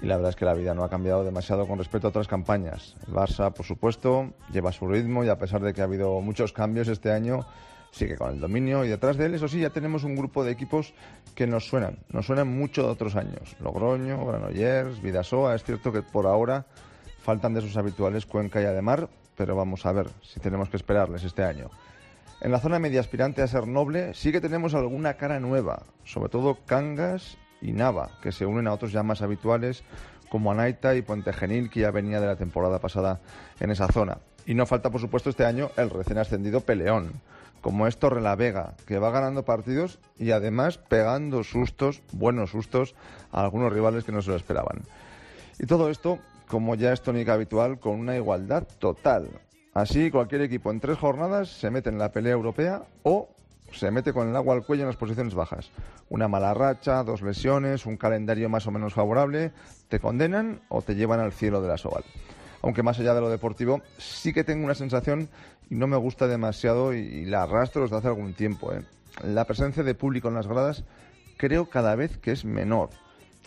[0.00, 2.28] y la verdad es que la vida no ha cambiado demasiado con respecto a otras
[2.28, 2.94] campañas.
[3.06, 6.52] El Barça, por supuesto, lleva su ritmo y a pesar de que ha habido muchos
[6.52, 7.46] cambios este año,
[7.90, 10.52] sigue con el dominio y detrás de él, eso sí, ya tenemos un grupo de
[10.52, 10.94] equipos
[11.34, 13.56] que nos suenan, nos suenan mucho de otros años.
[13.60, 16.66] Logroño, Granollers, Vidasoa, es cierto que por ahora
[17.20, 21.24] faltan de sus habituales Cuenca y Ademar, pero vamos a ver si tenemos que esperarles
[21.24, 21.70] este año.
[22.40, 26.28] En la zona media aspirante a ser noble sí que tenemos alguna cara nueva, sobre
[26.28, 29.84] todo Cangas y Nava, que se unen a otros ya más habituales
[30.28, 33.20] como Anaita y Puente Genil, que ya venía de la temporada pasada
[33.60, 34.18] en esa zona.
[34.46, 37.12] Y no falta, por supuesto, este año el recién ascendido Peleón,
[37.60, 42.94] como es Torre la Vega, que va ganando partidos y además pegando sustos, buenos sustos,
[43.32, 44.82] a algunos rivales que no se lo esperaban.
[45.58, 49.28] Y todo esto, como ya es tónica habitual, con una igualdad total.
[49.74, 53.28] Así, cualquier equipo en tres jornadas se mete en la pelea europea o
[53.72, 55.70] se mete con el agua al cuello en las posiciones bajas.
[56.08, 59.52] Una mala racha, dos lesiones, un calendario más o menos favorable,
[59.88, 62.04] te condenan o te llevan al cielo de la Soval.
[62.62, 65.28] Aunque más allá de lo deportivo, sí que tengo una sensación
[65.70, 68.72] y no me gusta demasiado y, la arrastro desde hace algún tiempo.
[68.72, 68.82] ¿eh?
[69.24, 70.84] La presencia de público en las gradas
[71.36, 72.90] creo cada vez que es menor.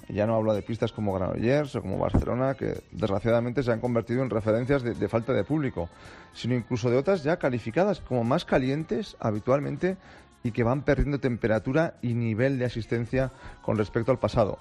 [0.10, 4.24] Ya no hablo de pistas como Granollers o como Barcelona, que desgraciadamente se han convertido
[4.24, 5.90] en referencias de, falta de público,
[6.34, 9.98] sino incluso de otras ya calificadas como más calientes habitualmente
[10.44, 14.58] y que van perdiendo temperatura y nivel de asistencia con respecto al pasado.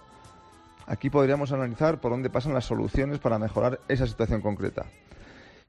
[0.87, 4.87] Aquí podríamos analizar por dónde pasan las soluciones para mejorar esa situación concreta.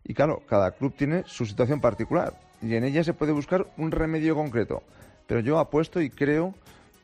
[0.04, 3.92] Y claro, cada club tiene su situación particular y en ella se puede buscar un
[3.92, 4.84] remedio concreto.
[5.28, 6.54] Pero yo apuesto y creo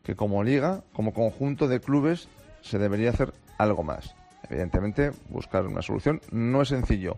[0.04, 2.28] que como liga, como conjunto de clubes,
[2.68, 4.16] se debería hacer algo más.
[4.50, 7.18] Evidentemente, buscar una solución no es sencillo,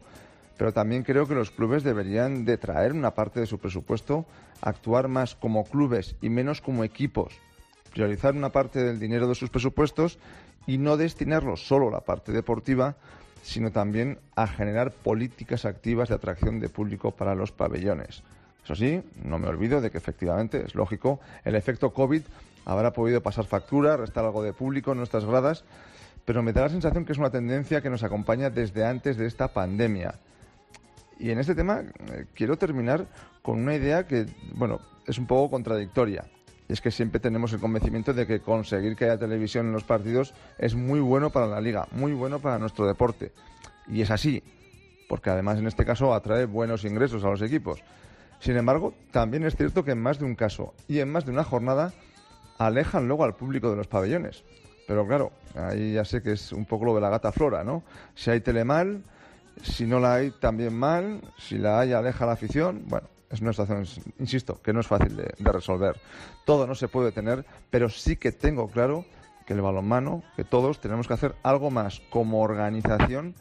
[0.58, 4.26] pero también creo que los clubes deberían de traer una parte de su presupuesto,
[4.62, 7.34] actuar más como clubes y menos como equipos,
[7.94, 10.20] priorizar una parte del dinero de sus presupuestos
[10.68, 12.98] y no destinarlo solo a la parte deportiva,
[13.42, 18.24] sino también a generar políticas activas de atracción de público para los pabellones.
[18.64, 22.22] Eso sí, no me olvido de que efectivamente, es lógico, el efecto COVID
[22.70, 25.64] habrá podido pasar factura, restar algo de público en nuestras gradas,
[26.24, 29.26] pero me da la sensación que es una tendencia que nos acompaña desde antes de
[29.26, 30.14] esta pandemia.
[31.18, 33.08] Y en este tema eh, quiero terminar
[33.42, 36.26] con una idea que, bueno, es un poco contradictoria.
[36.68, 39.84] Y es que siempre tenemos el convencimiento de que conseguir que haya televisión en los
[39.84, 43.32] partidos es muy bueno para la liga, muy bueno para nuestro deporte.
[43.88, 44.44] Y es así,
[45.08, 47.82] porque además en este caso atrae buenos ingresos a los equipos.
[48.40, 51.32] Sin embargo, también es cierto que en más de un caso y en más de
[51.32, 51.94] una jornada
[52.60, 54.44] alejan luego al público de los pabellones.
[54.88, 57.84] Pero claro, ahí ya sé que es un poco lo de la gata flora, ¿no?
[58.16, 59.04] Si hay tele mal,
[59.64, 61.22] si no la hay, también mal.
[61.38, 62.84] Si la hay, aleja la afición.
[62.86, 63.86] Bueno, es una situación,
[64.20, 66.00] insisto, que no es fácil de, resolver.
[66.46, 69.06] Todo no se puede tener, pero sí que tengo claro
[69.46, 73.36] que el balonmano, que todos tenemos que hacer algo más como organización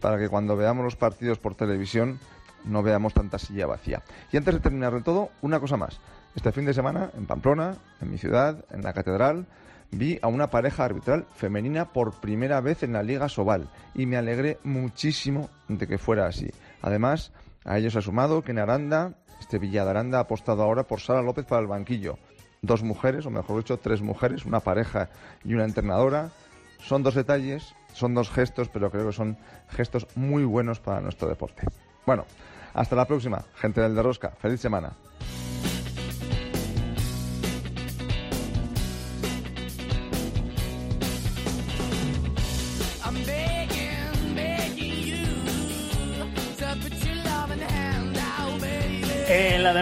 [0.00, 2.18] para que cuando veamos los partidos por televisión
[2.64, 4.02] no veamos tanta silla vacía.
[4.32, 6.00] Y antes de terminar de todo, una cosa más.
[6.34, 9.46] Este fin de semana, en Pamplona, en mi ciudad, en la catedral,
[9.90, 14.16] vi a una pareja arbitral femenina por primera vez en la Liga Sobal y me
[14.16, 16.48] alegré muchísimo de que fuera así.
[16.82, 17.32] Además,
[17.64, 21.00] a ellos ha sumado que en Aranda, este Villa de Aranda ha apostado ahora por
[21.00, 22.16] Sara López para el banquillo.
[22.62, 25.08] Dos mujeres, o mejor dicho, tres mujeres, una pareja
[25.44, 26.30] y una entrenadora.
[26.78, 29.36] Son dos detalles, son dos gestos, pero creo que son
[29.68, 31.62] gestos muy buenos para nuestro deporte.
[32.06, 32.24] Bueno,
[32.72, 34.30] hasta la próxima, gente del de Rosca.
[34.38, 34.92] Feliz semana.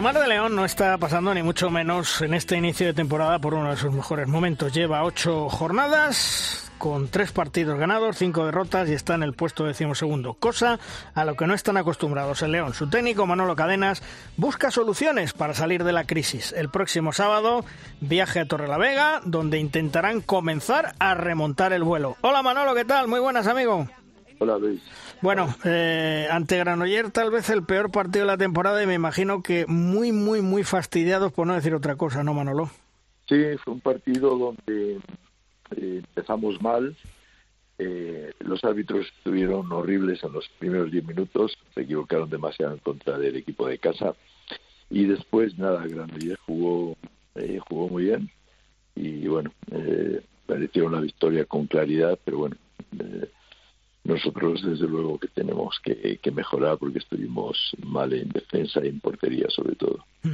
[0.08, 3.52] Ademar de León no está pasando ni mucho menos en este inicio de temporada por
[3.52, 4.72] uno de sus mejores momentos.
[4.72, 10.32] Lleva ocho jornadas con tres partidos ganados, cinco derrotas y está en el puesto decimosegundo,
[10.32, 10.80] cosa
[11.12, 12.72] a lo que no están acostumbrados el León.
[12.72, 14.02] Su técnico Manolo Cadenas
[14.38, 16.54] busca soluciones para salir de la crisis.
[16.56, 17.66] El próximo sábado
[18.00, 22.16] viaje a Torrelavega, donde intentarán comenzar a remontar el vuelo.
[22.22, 23.08] Hola Manolo, ¿qué tal?
[23.08, 23.86] Muy buenas, amigo.
[24.38, 24.80] Hola Luis.
[25.20, 29.42] Bueno, eh, ante Granoller tal vez el peor partido de la temporada y me imagino
[29.42, 32.70] que muy, muy, muy fastidiados por no decir otra cosa, ¿no, Manolo?
[33.28, 35.00] Sí, fue un partido donde
[35.76, 36.96] eh, empezamos mal.
[37.78, 43.18] Eh, los árbitros estuvieron horribles en los primeros 10 minutos, se equivocaron demasiado en contra
[43.18, 44.14] del equipo de casa.
[44.90, 46.96] Y después, nada, Granoller jugó,
[47.34, 48.30] eh, jugó muy bien.
[48.94, 52.56] Y bueno, eh, pareció una victoria con claridad, pero bueno,
[52.98, 53.30] eh,
[54.08, 59.46] nosotros desde luego que tenemos que, mejorar porque estuvimos mal en defensa y en portería
[59.50, 60.04] sobre todo.
[60.22, 60.32] Mm.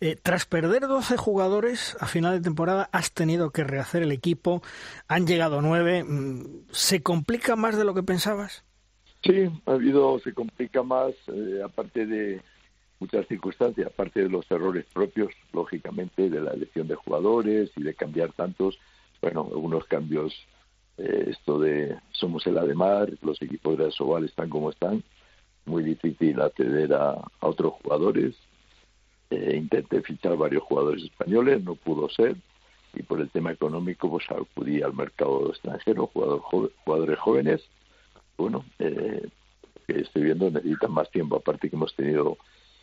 [0.00, 4.62] Eh, tras perder 12 jugadores a final de temporada has tenido que rehacer el equipo,
[5.08, 8.64] han llegado nueve, mm, ¿se complica más de lo que pensabas?
[9.22, 12.42] Sí, ha habido, se complica más, eh, aparte de
[13.00, 17.94] muchas circunstancias, aparte de los errores propios, lógicamente, de la elección de jugadores y de
[17.94, 18.78] cambiar tantos,
[19.22, 20.34] bueno, algunos cambios
[20.98, 25.02] eh, esto de somos el Ademar, los equipos de Asobal están como están,
[25.64, 28.34] muy difícil acceder a, otros jugadores.
[29.30, 32.36] Eh, intenté fichar varios jugadores españoles, no pudo ser,
[32.92, 37.62] y por el tema económico pues acudí al mercado extranjero, jugadores jóvenes.
[38.36, 39.26] Bueno, eh,
[39.86, 42.38] que estoy viendo necesitan más tiempo, aparte que hemos tenido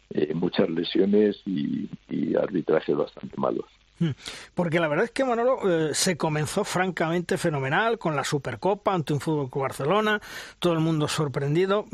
[0.10, 1.90] eh, muchas lesiones y
[2.36, 3.66] arbitrajes bastante malos.
[4.54, 9.14] Porque la verdad es que Manolo eh, se comenzó francamente fenomenal con la Supercopa ante
[9.14, 10.22] un Fútbol Barcelona,
[10.60, 11.86] todo el mundo sorprendido.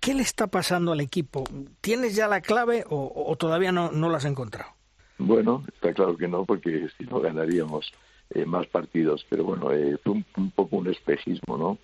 [0.00, 1.44] ¿Qué le está pasando al equipo?
[1.80, 4.70] ¿Tienes ya la clave o, todavía no, no la has encontrado?
[5.18, 7.92] Bueno, está claro que no, porque si no ganaríamos
[8.30, 9.24] eh, más partidos.
[9.28, 11.78] Pero bueno, eh, fue un, poco un espejismo, ¿no?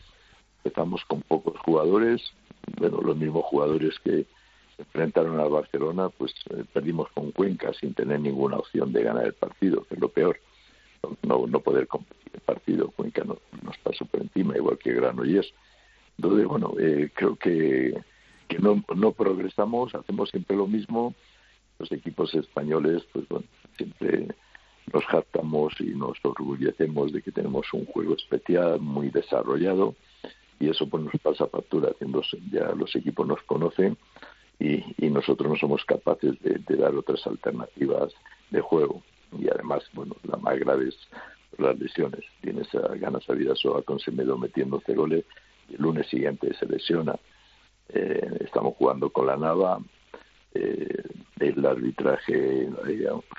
[0.64, 2.20] Empezamos con pocos jugadores,
[2.78, 4.26] bueno, los mismos jugadores que,
[4.80, 9.34] enfrentaron al Barcelona, pues eh, perdimos con Cuenca sin tener ninguna opción de ganar el
[9.34, 10.38] partido, que es lo peor.
[11.22, 12.90] No, no poder competir el partido.
[12.90, 15.52] Cuenca no, nos pasó por encima, igual que Granollers.
[16.18, 17.94] Entonces, bueno, eh, creo que,
[18.48, 21.14] que no, no progresamos, hacemos siempre lo mismo
[21.78, 24.28] los equipos españoles, pues bueno, siempre
[24.92, 29.94] nos jactamos y nos orgullecemos de que tenemos un juego especial, muy desarrollado,
[30.58, 33.96] y eso pues nos pasa factura, haciendo ya los equipos nos conocen
[34.60, 38.12] y, nosotros no somos capaces de, dar otras alternativas
[38.50, 39.02] de juego.
[39.38, 40.96] Y además, bueno, la más grave es
[41.58, 42.20] las lesiones.
[42.42, 45.24] Tienes a ganas a Vidasoa con Semedo metiendo goles
[45.68, 47.16] y el lunes siguiente se lesiona.
[47.88, 49.80] Eh, estamos jugando con la Nava,
[50.54, 51.02] eh,
[51.38, 52.68] el arbitraje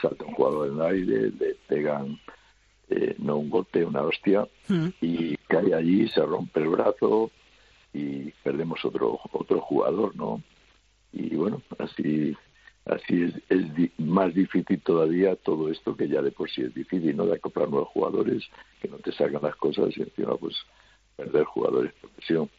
[0.02, 2.20] salta un jugador en el aire, le pegan
[2.90, 4.88] eh, no un golpe, una hostia, mm.
[5.02, 7.32] y cae allí, se rompe el brazo
[7.94, 10.42] y perdemos otro otro jugador, ¿no?
[11.14, 12.36] Y bueno, así
[12.86, 17.16] así es, es más difícil todavía todo esto que ya de por sí es difícil,
[17.16, 17.26] ¿no?
[17.26, 18.44] De acoplar nuevos jugadores,
[18.82, 20.56] que no te salgan las cosas y encima pues
[21.16, 22.50] perder jugadores de profesión.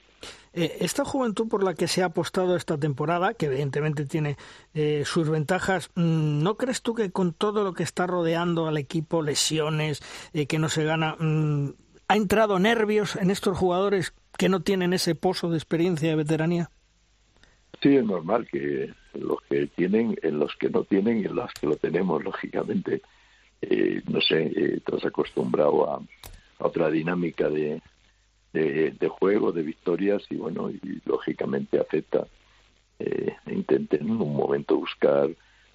[0.52, 4.36] Eh, esta juventud por la que se ha apostado esta temporada, que evidentemente tiene
[4.74, 8.76] eh, sus ventajas, mm, ¿no crees tú que con todo lo que está rodeando al
[8.76, 11.70] equipo, lesiones, eh, que no se gana, mm,
[12.06, 16.70] ha entrado nervios en estos jugadores que no tienen ese pozo de experiencia de veteranía?
[17.80, 21.52] Sí, es normal que los que tienen, en los que no tienen y en los
[21.54, 23.02] que lo tenemos, lógicamente,
[24.06, 26.00] no sé, has acostumbrado a
[26.58, 27.80] otra dinámica de,
[28.52, 32.26] de, juego, de victorias y bueno, y lógicamente afecta.
[32.98, 35.30] Eh, intenté en un momento buscar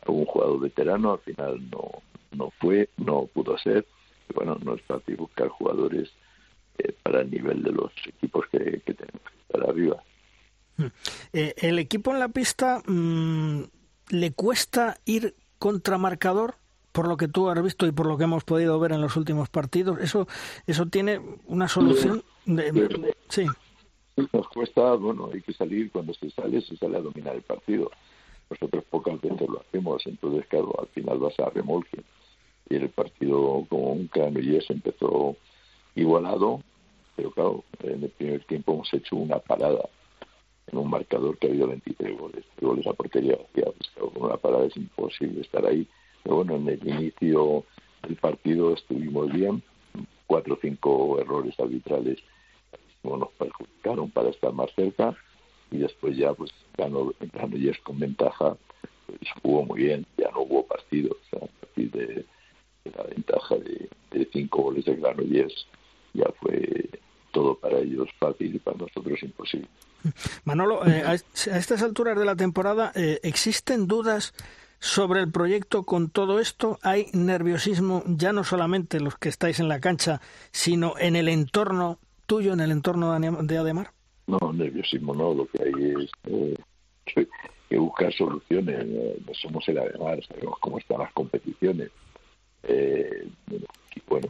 [0.05, 3.85] a un jugador veterano, al final no, no fue, no pudo ser.
[4.29, 6.11] Y bueno, no es fácil buscar jugadores
[6.77, 10.03] eh, para el nivel de los equipos que, tenemos que estar arriba.
[11.33, 13.63] Eh, ¿El equipo en la pista mm,
[14.09, 16.55] le cuesta ir contra marcador?
[16.97, 19.15] por lo que tú has visto y por lo que hemos podido ver en los
[19.17, 20.27] últimos partidos, eso
[20.65, 22.23] eso tiene una solución
[23.29, 23.45] sí.
[24.33, 27.91] Nos cuesta, bueno, hay que salir, cuando se sale, se sale a dominar el partido.
[28.49, 32.01] Nosotros pocas veces lo hacemos, entonces, claro, al final vas a remolque.
[32.67, 35.35] Y el partido como un eso empezó
[35.95, 36.61] igualado,
[37.15, 39.87] pero claro, en el primer tiempo hemos hecho una parada
[40.71, 44.65] en un marcador que ha habido 23 goles, goles a portería pues, con una parada
[44.65, 45.87] es imposible estar ahí.
[46.23, 47.63] Pero bueno, en el inicio
[48.03, 49.63] del partido estuvimos bien,
[50.25, 52.19] cuatro o cinco errores arbitrales
[53.15, 55.15] nos perjudicaron para estar más cerca
[55.71, 58.57] y después ya pues ganó, ganó es con ventaja
[59.05, 62.25] pues jugó muy bien ya no hubo partido a partir de,
[62.95, 63.89] la ventaja de,
[64.33, 65.67] cinco goles de Granollers
[66.13, 66.89] ya fue
[67.37, 69.69] todo para ellos fácil y para nosotros imposible
[70.43, 74.33] Manolo eh, a, estas alturas de la temporada eh, existen dudas
[74.79, 76.79] sobre el proyecto con todo esto?
[76.83, 80.21] ¿Hay nerviosismo ya no solamente los que estáis en la cancha,
[80.51, 83.91] sino en el entorno tuyo, en el entorno de Ademar?
[84.27, 86.55] No, nerviosismo no, lo que hay es eh,
[87.69, 88.85] que buscar soluciones.
[89.25, 91.89] No somos el Ademar, sabemos cómo están las competiciones.
[92.63, 93.27] Eh,
[93.95, 94.27] y bueno,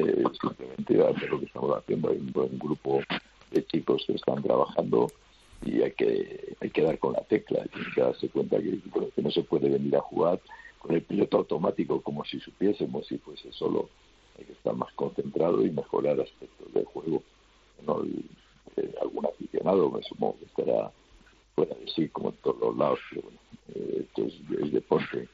[0.00, 2.10] eh, simplemente lo que estamos haciendo.
[2.10, 3.00] Hay un buen grupo
[3.50, 5.08] de chicos que están trabajando
[5.64, 8.78] y hay que hay que dar con la tecla, hay que darse cuenta que,
[9.14, 10.40] que no se puede venir a jugar
[10.78, 13.88] con el piloto automático como si supiésemos si fuese solo
[14.38, 17.22] hay que estar más concentrado y mejorar aspectos del juego
[17.86, 18.02] no
[18.76, 20.92] eh, algún aficionado me supongo que estará
[21.54, 23.38] fuera de sí como en todos los lados pero bueno,
[23.74, 25.28] eh, esto es, deporte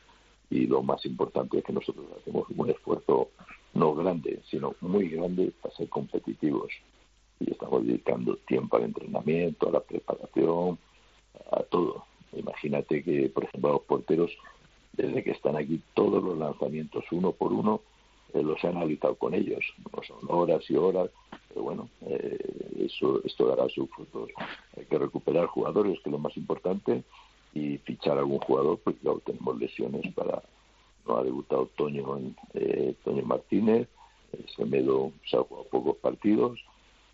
[0.50, 3.28] y lo más importante es que nosotros hacemos un esfuerzo
[3.74, 6.72] no grande sino muy grande para ser competitivos
[7.40, 10.78] y estamos dedicando tiempo al entrenamiento, a la preparación,
[11.50, 12.04] a todo.
[12.32, 14.30] Imagínate que, por ejemplo, los porteros,
[14.92, 17.82] desde que están aquí, todos los lanzamientos uno por uno
[18.32, 19.64] eh, los he analizado con ellos.
[19.92, 21.10] No son horas y horas,
[21.48, 22.38] pero bueno, eh,
[22.78, 24.30] eso esto dará sus frutos.
[24.76, 27.04] Hay que recuperar jugadores, que es lo más importante,
[27.52, 30.42] y fichar algún jugador, porque luego tenemos lesiones para...
[31.06, 32.20] No ha debutado Toño,
[32.54, 33.88] eh, Toño Martínez,
[34.56, 36.58] Semedo se ha jugado pocos partidos,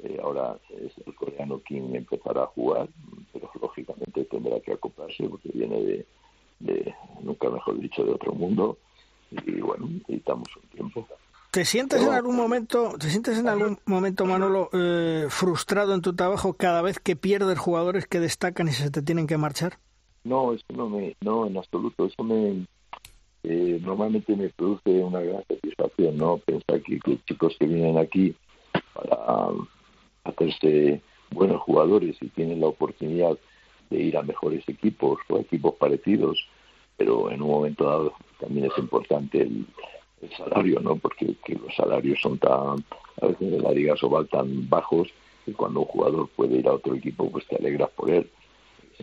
[0.03, 2.89] eh, ahora es el coreano quien empezará a jugar,
[3.33, 6.05] pero lógicamente tendrá que acoplarse porque viene
[6.61, 8.79] de, nunca mejor dicho, de otro mundo
[9.31, 11.07] y bueno, necesitamos un tiempo.
[11.51, 16.15] ¿Te sientes en algún momento, te sientes en algún momento, Manolo, eh, frustrado en tu
[16.15, 19.79] trabajo cada vez que pierdes jugadores que destacan y se te tienen que marchar?
[20.23, 22.07] No, eso no me, no, en absoluto.
[22.07, 22.67] Eso me,
[23.43, 26.39] eh, normalmente me produce una gran satisfacción, ¿no?
[26.39, 28.35] Pensar que, que chicos que vienen aquí
[28.95, 29.49] para
[30.25, 33.39] hacerse buenos jugadores y tienen la oportunidad
[33.89, 36.47] de ir a mejores equipos o equipos parecidos,
[36.97, 39.67] pero en un momento dado también es importante el,
[40.37, 40.97] salario, ¿no?
[40.97, 42.85] Porque los salarios son tan,
[43.23, 45.09] a veces en la Liga Sobal tan bajos
[45.47, 48.29] que cuando un jugador puede ir a otro equipo, pues te alegras por él.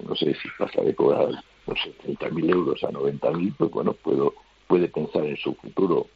[0.03, 4.33] No sé si pasa de cobrar, no sé, 30.000 euros a 90.000, pues bueno, puedo,
[4.67, 6.07] puede pensar en su futuro.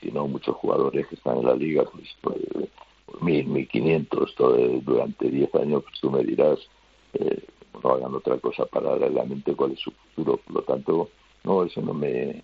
[0.00, 2.38] Si no, muchos jugadores que están en la liga, pues, pues
[3.20, 6.58] 1.000, 1.500 durante 10 años, pues tú me dirás,
[7.14, 7.44] eh,
[7.82, 10.38] no hagan otra cosa para realmente cuál es su futuro.
[10.38, 11.10] Por lo tanto,
[11.44, 12.42] no, eso no me,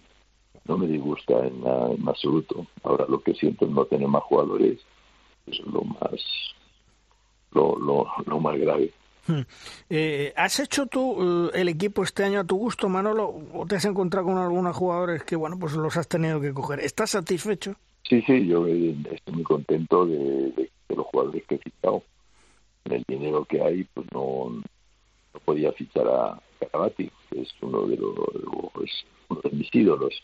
[0.66, 2.66] no me disgusta en, en absoluto.
[2.82, 4.78] Ahora lo que siento es no tener más jugadores,
[5.46, 6.54] eso es lo más,
[7.52, 7.76] lo,
[8.26, 8.92] lo más grave.
[9.88, 13.76] Eh, ¿Has hecho tú eh, el equipo este año a tu gusto, Manolo, o te
[13.76, 16.80] has encontrado con algunos jugadores que, bueno, pues los has tenido que coger?
[16.80, 17.74] ¿Estás satisfecho?
[18.08, 22.02] Sí, sí, yo eh, estoy muy contento de, de, los jugadores que he fichado.
[22.84, 27.86] En el dinero que hay, pues no, no podía fichar a Carabati, que es uno
[27.86, 28.14] de los,
[28.84, 30.22] es uno de mis ídolos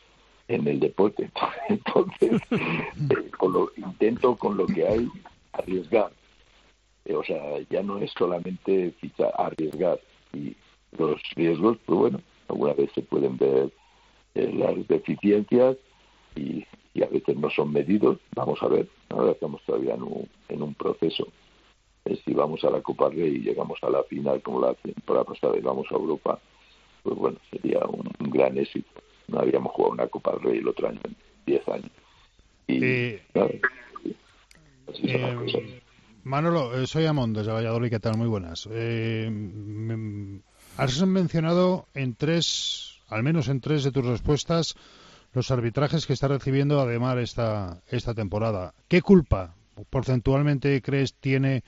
[0.49, 1.31] en el deporte.
[1.69, 2.41] Entonces,
[3.39, 5.09] con lo, intento con lo que hay
[5.53, 6.11] arriesgar
[7.07, 10.01] eh, o sea, ya no es solamente fichar, arriesgar.
[10.33, 10.57] Y
[10.99, 13.71] los riesgos, pues bueno, alguna vez se pueden ver
[14.35, 15.77] eh, las deficiencias
[16.35, 18.19] y, y, a veces no son medidos.
[18.35, 21.29] Vamos a ver, ahora estamos todavía en un, en un proceso.
[22.05, 25.25] Eh, si vamos a la Copa Rey y llegamos a la final como la temporada
[25.25, 26.41] pasada y vamos a Europa,
[27.05, 28.91] pues bueno, sería un, un gran éxito.
[29.29, 31.91] No habíamos jugado una Copa Rey el otro año, en 10 años.
[32.69, 33.55] Y, claro,
[34.89, 35.86] así son las cosas.
[36.27, 38.19] Manolo, eh, soy Amón desde Valladolid, ¿qué tal?
[38.19, 38.69] Muy buenas.
[38.73, 39.31] Eh,
[40.77, 44.75] has mencionado en tres, al menos en tres de tus respuestas,
[45.35, 48.75] los arbitrajes que está recibiendo Ademar esta, esta temporada.
[48.89, 49.55] ¿Qué culpa
[49.89, 51.63] porcentualmente crees tiene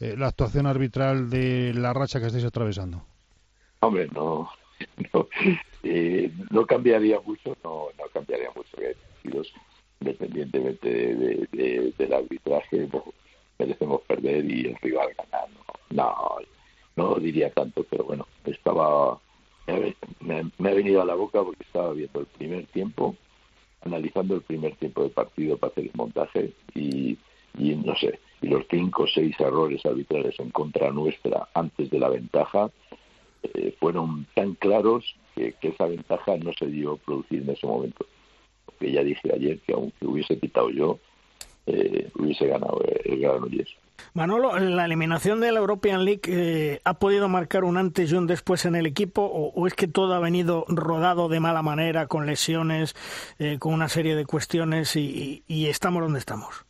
[0.00, 3.04] eh, la actuación arbitral de la racha que estáis atravesando?
[3.80, 4.48] Hombre, no,
[5.12, 5.28] no,
[5.82, 8.74] eh, no cambiaría mucho, no, no cambiaría mucho,
[10.00, 12.88] independientemente de, de, de, del arbitraje
[13.58, 15.48] merecemos perder y el rival ganar.
[15.90, 16.36] No,
[16.96, 19.18] no, diría tanto, pero bueno, estaba
[20.20, 23.16] me, me, ha venido a la boca porque estaba viendo el primer tiempo,
[23.82, 27.18] analizando el primer tiempo del partido para hacer el montaje y,
[27.58, 32.08] no sé, y los cinco o seis errores arbitrales en contra nuestra antes de la
[32.08, 32.70] ventaja
[33.42, 38.06] eh, fueron tan claros que, esa ventaja no se dio producir en ese momento.
[38.64, 40.98] Porque ya dije ayer que aunque hubiese quitado yo,
[41.68, 43.70] eh, hubiese ganado el Granollers.
[44.14, 48.26] Manolo, ¿la eliminación de la European League eh, ha podido marcar un antes y un
[48.26, 52.06] después en el equipo o, o, es que todo ha venido rodado de mala manera,
[52.06, 52.94] con lesiones,
[53.38, 56.64] eh, con una serie de cuestiones y, y, y, estamos donde estamos?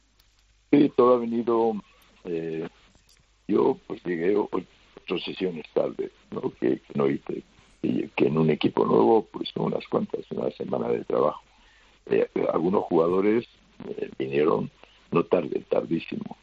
[0.71, 1.75] Sí, todo ha venido...
[2.25, 2.69] Eh,
[3.47, 6.53] yo pues llegué ocho sesiones tarde, ¿no?
[6.61, 7.43] que, que no hice,
[7.83, 11.43] y que en un equipo nuevo pues unas cuantas, una semana de trabajo.
[12.07, 13.47] Eh, algunos jugadores
[13.89, 14.71] eh, vinieron
[15.11, 16.37] no tarde, tardísimo.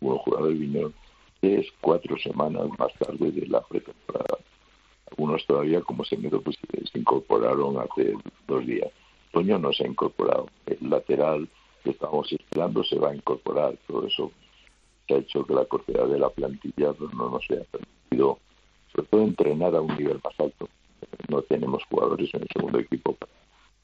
[0.00, 0.94] Unos jugadores vinieron
[1.40, 4.38] tres, cuatro semanas más tarde de la pretemporada.
[5.10, 6.58] Algunos todavía, como se me pues,
[6.90, 8.14] se incorporaron hace
[8.46, 8.90] dos días.
[9.32, 10.48] Toño no se ha incorporado.
[10.66, 11.48] El lateral
[11.82, 13.76] que estábamos esperando se va a incorporar.
[13.86, 14.32] Todo eso
[15.06, 18.38] se ha hecho que la cortedad de la plantilla pues, no nos haya permitido,
[18.92, 20.68] sobre todo, entrenar a un nivel más alto.
[21.28, 23.16] No tenemos jugadores en el segundo equipo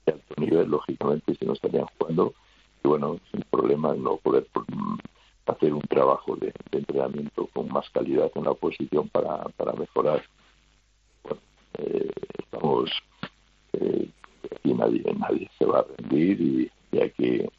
[0.07, 2.35] de alto nivel, lógicamente, si no estarían jugando
[2.83, 4.47] y bueno, sin problema no poder
[5.47, 10.23] hacer un trabajo de, entrenamiento con más calidad en la oposición para, para mejorar.
[11.23, 11.41] Bueno,
[11.79, 12.91] eh, estamos
[13.73, 14.09] eh,
[14.51, 17.51] aquí nadie, nadie se va a rendir y, y, hay que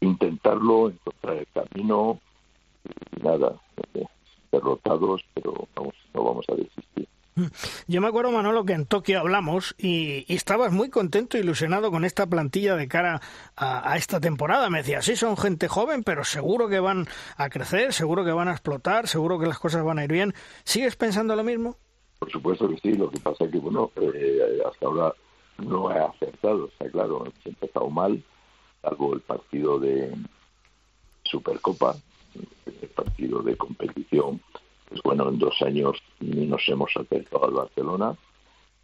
[0.00, 2.20] intentarlo, encontrar el camino
[3.16, 3.60] y nada,
[3.94, 4.04] eh,
[4.52, 7.08] derrotados, pero vamos, no vamos a desistir.
[7.86, 12.04] Yo me acuerdo, Manolo, que en Tokio hablamos y, estabas muy contento e ilusionado con
[12.04, 13.20] esta plantilla de cara
[13.56, 14.70] a, esta temporada.
[14.70, 18.48] Me decías, sí, son gente joven, pero seguro que van a crecer, seguro que van
[18.48, 20.34] a explotar, seguro que las cosas van a ir bien.
[20.64, 21.76] ¿Sigues pensando lo mismo?
[22.18, 25.14] Por supuesto que sí, lo que pasa es que, bueno, eh, hasta ahora
[25.58, 28.22] no he acertado, está claro, he empezado mal,
[28.82, 30.12] salvo el partido de
[31.24, 31.94] Supercopa,
[32.66, 34.40] el partido de competición
[34.88, 38.16] pues bueno, en dos años nos hemos acercado al Barcelona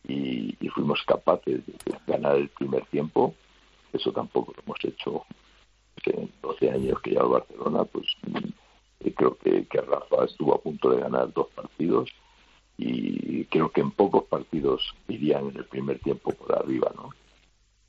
[0.07, 1.75] y, fuimos capaces de
[2.07, 3.33] ganar el primer tiempo.
[3.93, 5.25] Eso tampoco lo hemos hecho
[6.05, 8.07] en 12 años que lleva el Barcelona, pues
[9.15, 12.11] creo que, que Rafa estuvo a punto de ganar dos partidos
[12.77, 17.11] y creo que en pocos partidos irían en el primer tiempo por arriba, ¿no?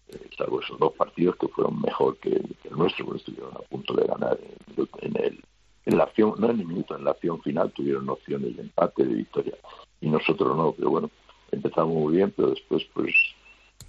[0.10, 2.30] Eh, salvo esos dos partidos que fueron mejor que,
[2.62, 5.44] que el nuestro, porque estuvieron a punto de ganar en, en el
[5.86, 9.06] en la acción, no en el minuto, en la acción final tuvieron opciones de empate,
[9.06, 9.56] de victoria,
[10.02, 11.10] y nosotros no, pero bueno,
[11.52, 13.14] empezamos muy bien, pero después, pues,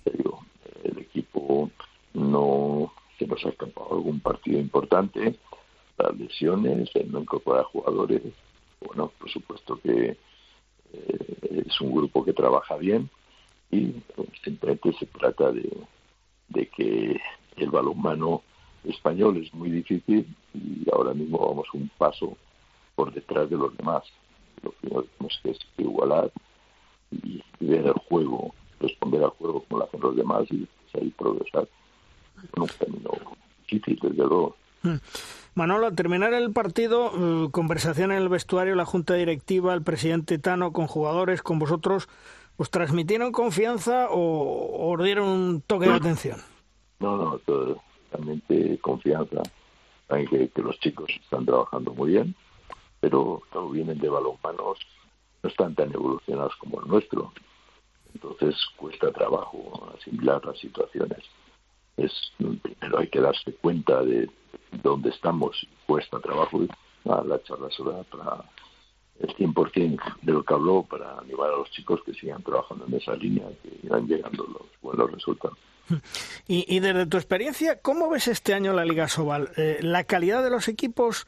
[0.04, 0.44] te digo,
[0.84, 1.70] el equipo
[2.14, 5.36] no se nos ha escapado algún partido importante,
[5.98, 8.22] las lesiones, el no incorporar jugadores,
[8.86, 10.18] bueno, por supuesto que
[10.92, 13.08] eh, es un grupo que trabaja bien
[13.70, 13.94] y
[14.44, 15.70] simplemente se trata de,
[16.48, 17.18] de que
[17.56, 18.42] el balonmano
[18.88, 22.36] español es muy difícil y ahora mismo vamos un paso
[22.94, 24.04] por detrás de los demás.
[24.62, 26.30] Lo primero que tenemos que es igualar
[27.10, 31.68] y ver el juego, responder al juego como lo hacen los demás y ahí progresar
[32.54, 33.10] en un camino
[33.68, 34.56] difícil, desde luego.
[34.82, 34.96] Hmm.
[35.54, 40.38] Manolo, al terminar el partido, eh, conversación en el vestuario, la junta directiva, el presidente
[40.38, 42.08] Tano con jugadores, con vosotros,
[42.56, 46.38] ¿os transmitieron confianza o os dieron un toque de atención?
[47.00, 47.40] No, no,
[48.10, 49.42] totalmente confianza.
[50.08, 52.34] Saben que, los chicos están trabajando muy bien,
[53.00, 54.78] pero claro, vienen de balonmanos,
[55.42, 57.32] no están tan evolucionados como el nuestro.
[58.14, 61.18] Entonces cuesta trabajo asimilar las situaciones.
[61.96, 64.30] Es primero hay que darse cuenta de
[64.82, 66.62] dónde estamos, cuesta trabajo.
[66.62, 66.68] Y,
[67.04, 68.44] la charla será para
[69.20, 72.94] el 100% de lo que habló para animar a los chicos que sigan trabajando en
[72.94, 75.56] esa línea, que irán llegando los buenos resultados.
[76.48, 79.50] Y, desde tu experiencia, ¿cómo ves este año la Liga Sobal?
[79.56, 81.26] Eh, ¿La calidad de los equipos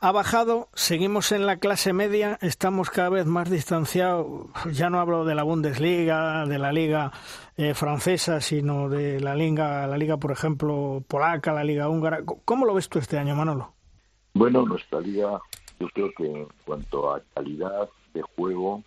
[0.00, 0.68] ha bajado?
[0.74, 2.38] ¿Seguimos en la clase media?
[2.40, 4.46] ¿Estamos cada vez más distanciados?
[4.72, 7.12] Ya no hablo de la Bundesliga, de la Liga
[7.56, 12.22] eh, francesa, sino de la Liga, la Liga, por ejemplo, polaca, la Liga húngara.
[12.44, 13.74] ¿Cómo lo ves tú este año, Manolo?
[14.34, 15.40] Bueno, nuestra liga,
[15.80, 18.82] yo creo que en cuanto a calidad de juego,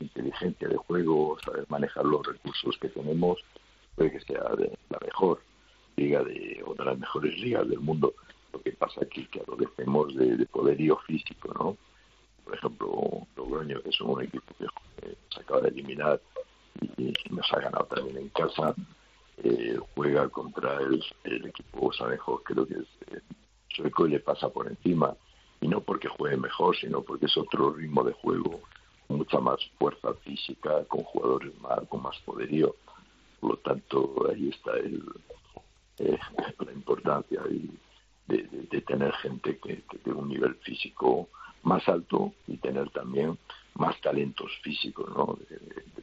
[0.00, 3.38] inteligencia de juego, saber manejar los recursos que tenemos,
[3.96, 4.44] puede que sea
[4.90, 5.40] la mejor
[5.96, 8.14] liga de, o de las mejores ligas del mundo.
[8.52, 11.76] Lo que pasa aquí que adolecemos de, de poderío físico, ¿no?
[12.44, 16.20] Por ejemplo, Logroño, que es un equipo que se acaba de eliminar
[16.96, 18.74] y, nos ha ganado también en casa,
[19.42, 23.20] eh, juega contra el, el equipo Sanejo, creo que es eh,
[23.68, 25.14] sueco, y le pasa por encima.
[25.60, 28.60] Y no porque juegue mejor, sino porque es otro ritmo de juego,
[29.08, 32.76] mucha más fuerza física, con jugadores más, con más poderío
[33.40, 35.02] por lo tanto, ahí está el,
[35.98, 36.18] eh,
[36.64, 37.40] la importancia
[38.26, 41.28] de, de, tener gente que, tenga un nivel físico
[41.62, 43.38] más alto y tener también
[43.78, 45.38] más talentos físicos, ¿no?
[45.48, 45.56] De,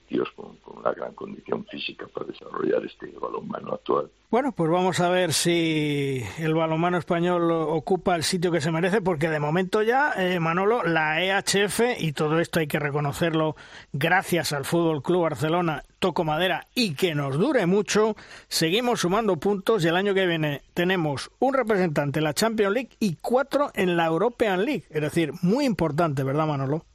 [0.07, 4.09] tíos con, una gran condición física para desarrollar este balonmano actual.
[4.29, 9.01] Bueno, pues vamos a ver si el balonmano español ocupa el sitio que se merece,
[9.01, 13.55] porque de momento ya, eh, Manolo, la EHF, y todo esto hay que reconocerlo
[13.93, 18.15] gracias al Fútbol Club Barcelona, toco madera, y que nos dure mucho,
[18.47, 22.89] seguimos sumando puntos y el año que viene tenemos un representante en la Champions League
[22.99, 24.85] y cuatro en la European League.
[24.89, 26.85] Es decir, muy importante, ¿verdad, Manolo?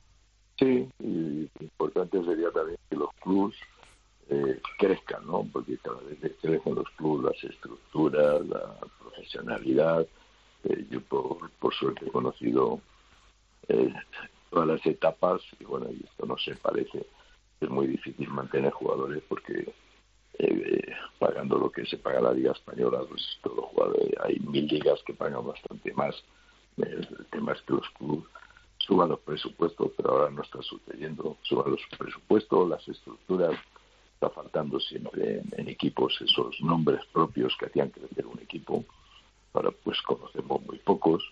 [0.58, 3.56] Sí, y importante sería también que los clubes
[4.28, 5.46] eh, crezcan, ¿no?
[5.52, 10.06] Porque cada vez crecen los clubes, las estructuras, la profesionalidad.
[10.64, 12.80] Eh, yo por, por, suerte he conocido
[13.68, 13.94] eh,
[14.50, 17.06] todas las etapas y bueno, y esto no se parece.
[17.60, 19.72] Es muy difícil mantener jugadores porque
[20.40, 24.66] eh, pagando lo que se paga la liga española, pues todos los jugadores, hay mil
[24.66, 26.14] ligas que pagan bastante más.
[26.76, 28.24] El tema es que los clubes
[28.88, 31.36] suban los presupuestos, pero ahora no está sucediendo.
[31.42, 33.54] Suban los presupuestos, las estructuras,
[34.14, 38.82] está faltando siempre en, equipos esos nombres propios que hacían crecer un equipo.
[39.52, 41.22] Ahora pues conocemos muy pocos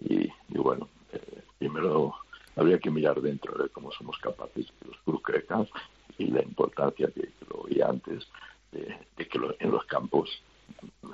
[0.00, 2.14] y, bueno, eh, primero
[2.56, 5.68] habría que mirar dentro de cómo somos capaces de los clubes crezcan
[6.18, 8.26] y la importancia que, lo oía antes
[8.72, 10.42] de, que en los campos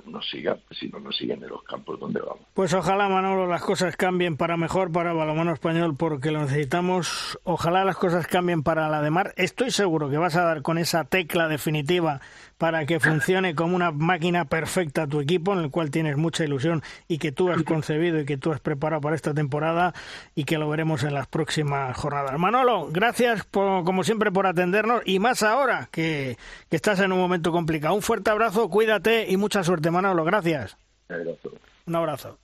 [0.05, 2.39] nos sigan, si no nos siguen en los campos donde vamos.
[2.53, 7.37] Pues ojalá, Manolo, las cosas cambien para mejor para balonmano español, porque lo necesitamos.
[7.43, 9.33] Ojalá las cosas cambien para la de mar.
[9.35, 12.21] Estoy seguro que vas a dar con esa tecla definitiva
[12.57, 16.83] para que funcione como una máquina perfecta tu equipo, en el cual tienes mucha ilusión
[17.07, 19.93] y que tú has concebido y que tú has preparado para esta temporada
[20.35, 22.39] y que lo veremos en las próximas jornadas.
[22.39, 26.37] Manolo, gracias como siempre por atendernos y más ahora que,
[26.69, 27.93] que estás en un momento complicado.
[27.93, 30.23] Un fuerte abrazo, cuídate y mucha suerte, Manolo.
[30.23, 30.75] Gracias.
[31.85, 32.39] Un abrazo.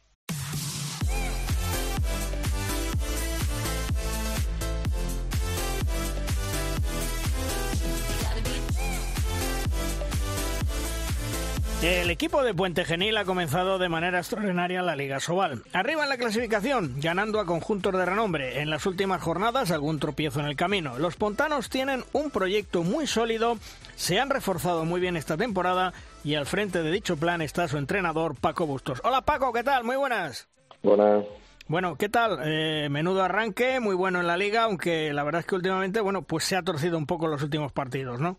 [11.82, 15.64] El equipo de Puente Genil ha comenzado de manera extraordinaria la Liga Sobal.
[15.74, 18.62] Arriba en la clasificación, ganando a conjuntos de renombre.
[18.62, 21.00] En las últimas jornadas, algún tropiezo en el camino.
[21.00, 23.58] Los pontanos tienen un proyecto muy sólido,
[23.96, 25.92] se han reforzado muy bien esta temporada
[26.24, 29.02] y al frente de dicho plan está su entrenador Paco Bustos.
[29.04, 29.84] Hola Paco, ¿qué tal?
[29.84, 30.48] Muy buenas.
[30.84, 31.26] Buenas.
[31.68, 32.40] Bueno, ¿qué tal?
[32.44, 36.22] Eh, menudo arranque, muy bueno en la liga, aunque la verdad es que últimamente, bueno,
[36.22, 38.38] pues se ha torcido un poco los últimos partidos, ¿no?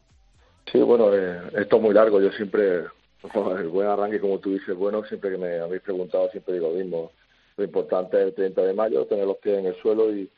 [0.71, 2.21] Sí, bueno, eh, esto es muy largo.
[2.21, 2.85] Yo siempre
[3.59, 6.75] el buen arranque, como tú dices, bueno, siempre que me habéis preguntado, siempre digo lo
[6.75, 7.13] mismo.
[7.57, 10.31] Lo importante es el 30 de mayo, tener los pies en el suelo y,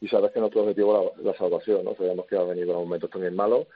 [0.00, 1.94] y sabes que nuestro objetivo es la, salvación, ¿no?
[1.96, 3.66] Sabemos que ha venido momentos también malos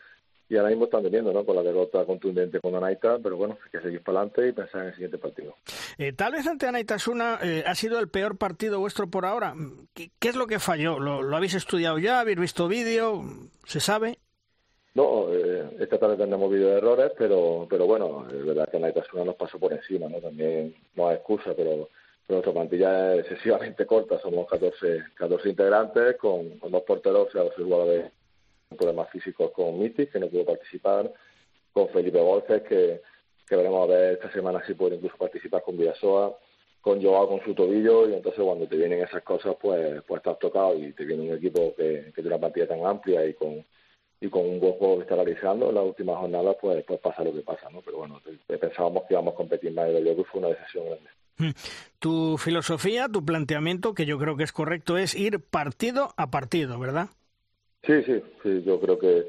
[0.52, 1.46] y ahora mismo están teniendo, ¿no?
[1.46, 4.82] Con la derrota contundente con Anaita, pero bueno, hay que seguir para adelante y pensar
[4.82, 5.54] en el siguiente partido.
[5.96, 9.54] Eh, tal vez ante Anaitasuna eh, ha sido el peor partido vuestro por ahora.
[9.94, 10.98] ¿Qué, es lo que falló?
[10.98, 12.20] ¿Lo, ¿Lo, habéis estudiado ya?
[12.20, 13.24] ¿Habéis visto vídeo?
[13.64, 14.18] ¿Se sabe?
[14.94, 19.24] No, eh, esta tarde tendremos vídeo de errores, pero pero bueno, es verdad que Anaitasuna
[19.24, 20.18] nos pasó por encima, ¿no?
[20.18, 21.88] También no hay excusa, pero
[22.28, 27.54] nuestra plantilla es excesivamente corta, somos 14, 14 integrantes con, dos porteros, o sea, dos
[27.56, 28.12] jugadores
[28.76, 31.12] problemas físicos con Mitis, que no pudo participar,
[31.72, 33.02] con Felipe Borges, que,
[33.46, 36.36] que veremos a ver esta semana si puede incluso participar con Villasoa,
[36.80, 40.38] con Joao con su tobillo, y entonces cuando te vienen esas cosas, pues, pues estás
[40.38, 43.64] tocado y te viene un equipo que, que tiene una plantilla tan amplia y con
[44.22, 47.24] y con un buen juego que está realizando en las últimas jornadas, pues, pues pasa
[47.24, 47.82] lo que pasa, ¿no?
[47.82, 51.10] Pero bueno, pensábamos que íbamos a competir más y yo que fue una decisión grande.
[51.38, 51.50] Mm.
[51.98, 56.78] Tu filosofía, tu planteamiento, que yo creo que es correcto, es ir partido a partido,
[56.78, 57.08] ¿verdad?
[57.84, 59.26] Sí, sí, sí yo creo que,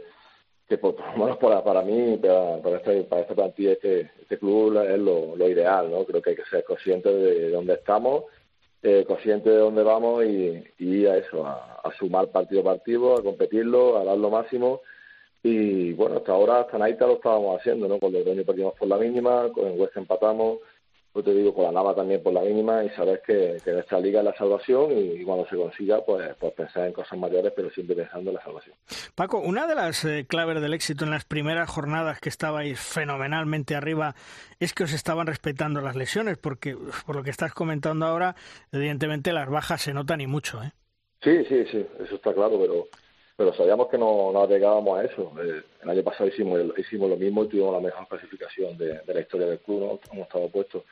[0.70, 4.38] que por, lo menos para, para mí, para, para, este, para esta plantilla, este, este
[4.38, 6.06] club es lo, lo ideal, ¿no?
[6.06, 8.26] Creo que hay que ser consciente de dónde estamos,
[8.84, 13.24] eh, consciente de dónde vamos y, y a eso, a, sumar partido a partido, a
[13.24, 14.82] competirlo, a dar lo máximo.
[15.42, 18.00] Y bueno, hasta ahora, hasta Naita lo estábamos haciendo, ¿no?
[18.00, 20.60] Con Logroño perdimos por la mínima, con el West empatamos,
[21.14, 24.00] pues te digo, con la Nava también por la mínima y sabes que, que esta
[24.00, 27.70] liga es la salvación y, cuando se consiga, pues, pues pensar en cosas mayores, pero
[27.70, 28.76] siempre pensando en la salvación.
[29.14, 33.76] Paco, una de las eh, claves del éxito en las primeras jornadas que estabais fenomenalmente
[33.76, 34.16] arriba
[34.60, 38.36] es que os estaban respetando las lesiones, porque por lo que estás comentando ahora,
[38.72, 40.72] evidentemente las bajas se notan y mucho, ¿eh?
[41.22, 42.88] Sí, sí, sí, eso está claro, pero
[43.36, 45.34] pero sabíamos que no, no llegábamos a eso.
[45.42, 49.14] Eh, el año pasado hicimos, hicimos lo mismo y tuvimos la mejor clasificación de, de
[49.14, 50.00] la historia del club, ¿no?
[50.12, 50.84] Hemos estado puestos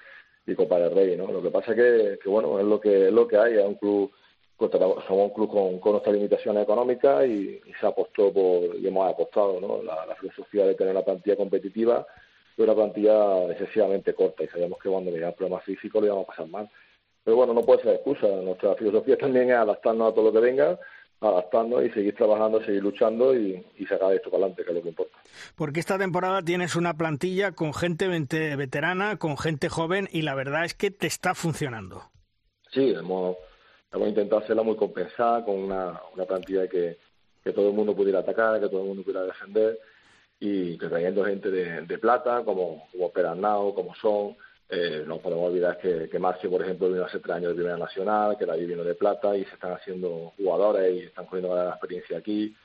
[0.45, 1.31] y Copa del Rey, ¿no?
[1.31, 3.75] Lo que pasa que, que bueno, es lo que es lo que hay, es un
[3.75, 4.11] club
[4.69, 9.59] somos un club con, con nuestras limitaciones económicas y, se apostó por, y hemos apostado,
[9.59, 9.81] ¿no?
[9.81, 12.05] La, filosofía de tener una plantilla competitiva
[12.55, 16.27] y una plantilla excesivamente corta y sabíamos que cuando llegan problemas físicos lo íbamos a
[16.27, 16.69] pasar mal.
[17.23, 18.27] Pero bueno, no puede ser excusa.
[18.27, 20.79] Nuestra filosofía también es adaptarnos a todo lo que venga
[21.21, 24.81] adaptando y seguir trabajando, seguir luchando y, y sacar esto para adelante, que es lo
[24.81, 25.17] que importa.
[25.55, 30.65] Porque esta temporada tienes una plantilla con gente veterana, con gente joven y la verdad
[30.65, 32.03] es que te está funcionando.
[32.71, 33.37] Sí, hemos,
[33.93, 36.97] hemos intentado hacerla muy compensada con una, una plantilla que,
[37.43, 39.79] que todo el mundo pudiera atacar, que todo el mundo pudiera defender
[40.39, 43.11] y que trayendo gente de, de plata como, como
[43.75, 44.35] como Son,
[44.73, 47.77] eh, no podemos olvidar que, que Marcio, por ejemplo, vino hace tres años de Primera
[47.77, 51.71] Nacional, que David vino de plata y se están haciendo jugadores y están cogiendo la
[51.71, 52.55] experiencia aquí,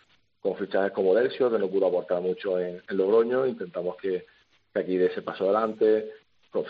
[0.40, 3.44] con fichajes como Delcio, que no pudo aportar mucho en, en Logroño.
[3.44, 4.24] Intentamos que,
[4.72, 6.12] que aquí dé ese paso adelante.
[6.50, 6.64] Con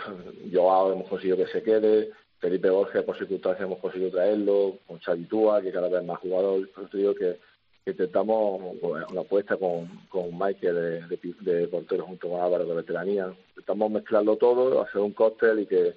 [0.50, 2.10] Joao hemos conseguido que se quede.
[2.38, 4.78] Felipe Borges, por circunstancias, hemos conseguido traerlo.
[4.86, 6.66] Con Chavitúa, que cada vez más jugador.
[6.70, 7.38] Eso digo que
[7.86, 13.32] intentamos una apuesta con, con Michael de, de, de, portero junto con Álvaro de veteranía.
[13.50, 15.94] Intentamos mezclarlo todo, hacer un cóctel y que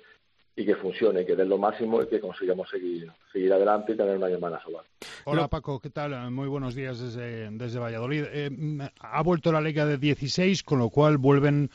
[0.59, 4.17] y que funcione, que dé lo máximo y que consigamos seguir, seguir adelante y tener
[4.17, 4.83] una llamada solar.
[5.25, 6.31] Hola Paco, ¿qué tal?
[6.31, 8.23] Muy buenos días desde, desde Valladolid.
[8.31, 11.69] Eh, ha vuelto la Liga de 16, con lo cual vuelven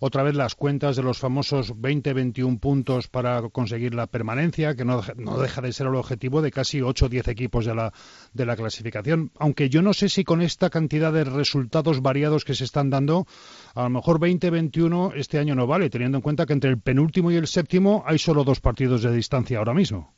[0.00, 5.02] otra vez las cuentas de los famosos 20-21 puntos para conseguir la permanencia, que no,
[5.16, 7.92] no, deja de ser el objetivo de casi 8 o 10 equipos de la,
[8.32, 9.30] de la clasificación.
[9.38, 13.26] Aunque yo no sé si con esta cantidad de resultados variados que se están dando,
[13.74, 17.30] a lo mejor 20-21 este año no vale, teniendo en cuenta que entre el penúltimo
[17.30, 20.15] y el séptimo hay solo dos partidos de distancia ahora mismo.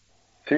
[0.49, 0.57] Sí,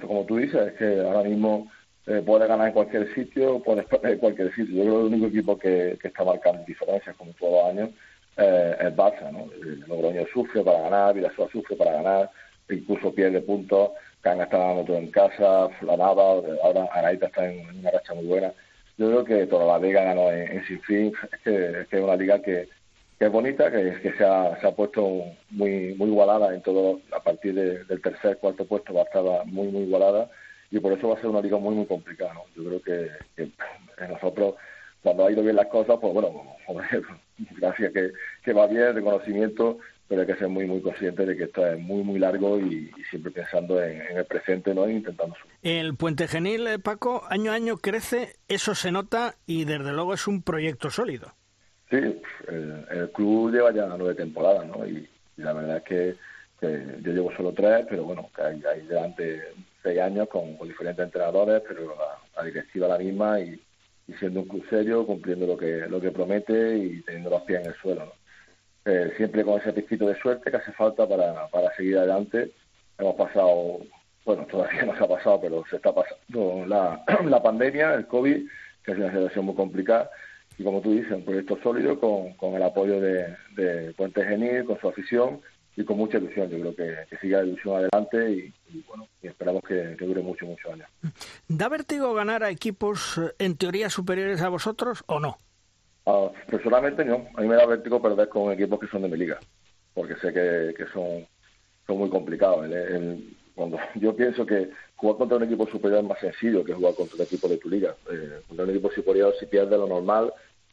[0.00, 1.70] como tú dices, es que ahora mismo
[2.06, 4.74] eh, puede ganar en cualquier sitio, puede perder en cualquier sitio.
[4.74, 7.90] Yo creo que el único equipo que, que está marcando diferencias, como todos los años,
[8.36, 9.30] eh, es Barça.
[9.30, 9.48] ¿no?
[9.62, 12.30] El Logroño sufre para ganar, Villasoa sufre para ganar,
[12.68, 13.90] incluso pierde puntos.
[14.20, 16.22] Canga está ganando todo en casa, Flanava,
[16.62, 18.52] ahora Anaita está en, una racha muy buena.
[18.98, 21.12] Yo creo que toda la liga ganó en, en sin fin.
[21.32, 22.68] Es que, es que es una liga que,
[23.20, 25.02] que es bonita, que, que se, ha, se ha puesto
[25.50, 29.22] muy muy igualada en todo, a partir de, del tercer, cuarto puesto va a estar
[29.44, 30.30] muy, muy igualada
[30.70, 32.32] y por eso va a ser una liga muy, muy complicada.
[32.32, 32.44] ¿no?
[32.56, 34.54] Yo creo que, que, nosotros,
[35.02, 36.56] cuando ha ido bien las cosas, pues bueno,
[37.58, 38.10] gracias que,
[38.42, 39.76] que va bien, reconocimiento,
[40.08, 42.90] pero hay que ser muy, muy consciente de que esto es muy, muy largo y,
[42.96, 44.86] y siempre pensando en, en, el presente ¿no?
[44.86, 45.52] e intentando subir.
[45.60, 50.14] El Puente Genil, eh, Paco, año a año crece, eso se nota y desde luego
[50.14, 51.34] es un proyecto sólido.
[51.90, 54.86] Sí, el, club lleva ya nueve temporadas, ¿no?
[54.86, 56.16] Y, y la verdad es que,
[57.02, 59.42] yo llevo solo tres, pero bueno, que hay, hay delante
[59.82, 63.60] seis años con, diferentes entrenadores, pero la, la directiva la misma y,
[64.18, 67.66] siendo un club serio, cumpliendo lo que lo que promete y teniendo los pies en
[67.66, 68.12] el suelo, ¿no?
[68.92, 72.50] eh, siempre con ese piquito de suerte que hace falta para, para seguir adelante.
[72.98, 73.80] Hemos pasado
[74.24, 78.48] bueno, todavía no se ha pasado, pero se está pasando la, la pandemia, el COVID,
[78.84, 80.10] que es una situación muy complicada.
[80.60, 84.66] Y como tú dices, un proyecto sólido con, con el apoyo de, de Puente Genil,
[84.66, 85.40] con su afición
[85.74, 86.50] y con mucha ilusión.
[86.50, 90.04] Yo creo que, que siga la ilusión adelante y, y bueno, y esperamos que, que
[90.04, 90.86] dure mucho, muchos años.
[91.48, 95.38] ¿Da vértigo ganar a equipos eh, en teoría superiores a vosotros o no?
[96.04, 97.26] Ah, personalmente no.
[97.36, 99.40] A mí me da vértigo perder con equipos que son de mi liga,
[99.94, 101.26] porque sé que, que son,
[101.86, 102.66] son muy complicados.
[102.66, 106.74] El- el- cuando yo pienso que jugar contra un equipo superior es más sencillo que
[106.74, 107.94] jugar contra un equipo de tu liga.
[108.12, 110.32] Eh, contra un equipo superior, si pierde lo normal,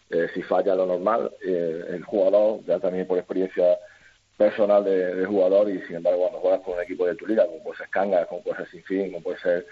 [0.10, 3.78] eh, si falla lo normal, eh, el jugador, ya también por experiencia
[4.38, 7.46] personal de, de jugador, y sin embargo, cuando juegas con un equipo de tu liga,
[7.46, 9.66] como puede ser Cangas, como puede ser Sinfín, como puede ser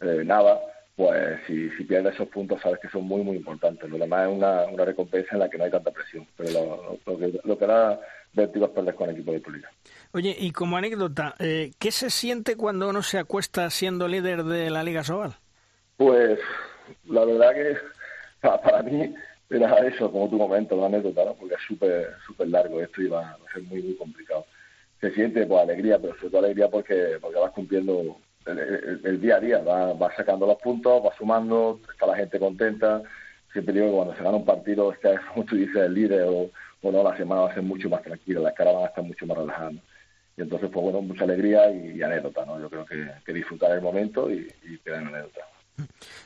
[0.00, 0.60] eh, Nava,
[0.96, 3.88] pues si, si pierdes esos puntos sabes que son muy, muy importantes.
[3.88, 6.26] Lo demás es una, una recompensa en la que no hay tanta presión.
[6.36, 8.00] Pero lo, lo que, lo que da
[8.32, 9.70] vértigo es perder con el equipo de tu liga.
[10.12, 14.70] Oye, y como anécdota, eh, ¿qué se siente cuando uno se acuesta siendo líder de
[14.70, 15.34] la Liga Sobal?
[15.96, 16.38] Pues
[17.04, 17.76] la verdad que
[18.40, 19.14] para, para mí
[19.50, 21.34] era eso, como tu momento, la anécdota, ¿no?
[21.34, 24.46] porque es súper súper largo esto y va a ser muy, muy complicado.
[25.00, 28.16] Se siente pues alegría, pero sobre todo alegría porque, porque vas cumpliendo
[28.46, 32.16] el, el- el día a día, vas, vas sacando los puntos, vas sumando, está la
[32.16, 33.02] gente contenta.
[33.52, 36.22] Siempre digo que cuando se gana un partido, es que, como tú dices, el líder
[36.28, 36.50] o,
[36.82, 39.04] o no, la semana va a ser mucho más tranquila, las caras van a estar
[39.04, 39.74] mucho más relajadas.
[40.36, 42.58] Y entonces, pues bueno, mucha alegría y, y anécdota, ¿no?
[42.60, 45.46] Yo creo que, que disfrutar el momento y, y quedar en anécdota.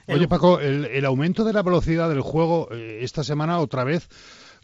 [0.09, 4.09] Oye, Paco, el, el aumento de la velocidad del juego eh, esta semana otra vez.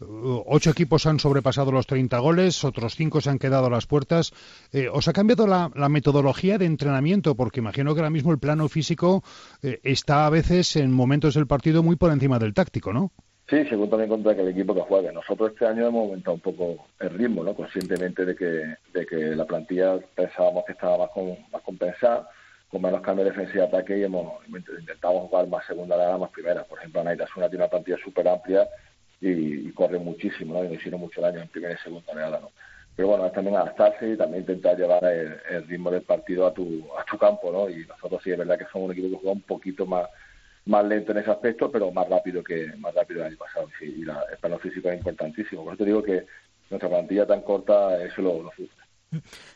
[0.01, 0.05] eh,
[0.45, 4.31] Ocho equipos han sobrepasado los 30 goles, otros cinco se han quedado a las puertas.
[4.71, 7.35] Eh, ¿Os ha cambiado la, la metodología de entrenamiento?
[7.35, 9.23] Porque imagino que ahora mismo el plano físico
[9.61, 13.11] eh, está a veces en momentos del partido muy por encima del táctico, ¿no?
[13.49, 15.11] Sí, según también contra el equipo que juegue.
[15.11, 17.53] Nosotros este año hemos aumentado un poco el ritmo, ¿no?
[17.53, 22.29] Conscientemente de que, de que la plantilla pensábamos que estaba más, con, más compensada,
[22.73, 26.31] con menos cambio de defensa y ataque y hemos intentado jugar más segunda edad, más
[26.31, 26.63] primera.
[26.63, 28.67] Por ejemplo, Anaitasuna tiene una plantilla súper amplia
[29.21, 30.63] y, y corre muchísimo, ¿no?
[30.65, 32.49] Y nos hicieron mucho daño en primera y segunda oleada, ¿no?
[32.95, 36.83] Pero bueno, es también adaptarse y también intentar llevar el, ritmo del partido a tu,
[36.97, 37.69] a tu campo, ¿no?
[37.69, 40.09] Y nosotros sí es verdad que somos un equipo que juega un poquito más
[40.65, 43.67] más lento en ese aspecto, pero más rápido que más rápido el año pasado.
[43.77, 45.63] Sí, y la, el plano físico es importantísimo.
[45.63, 46.25] Por eso te digo que
[46.71, 48.51] nuestra plantilla tan corta, eso lo, lo.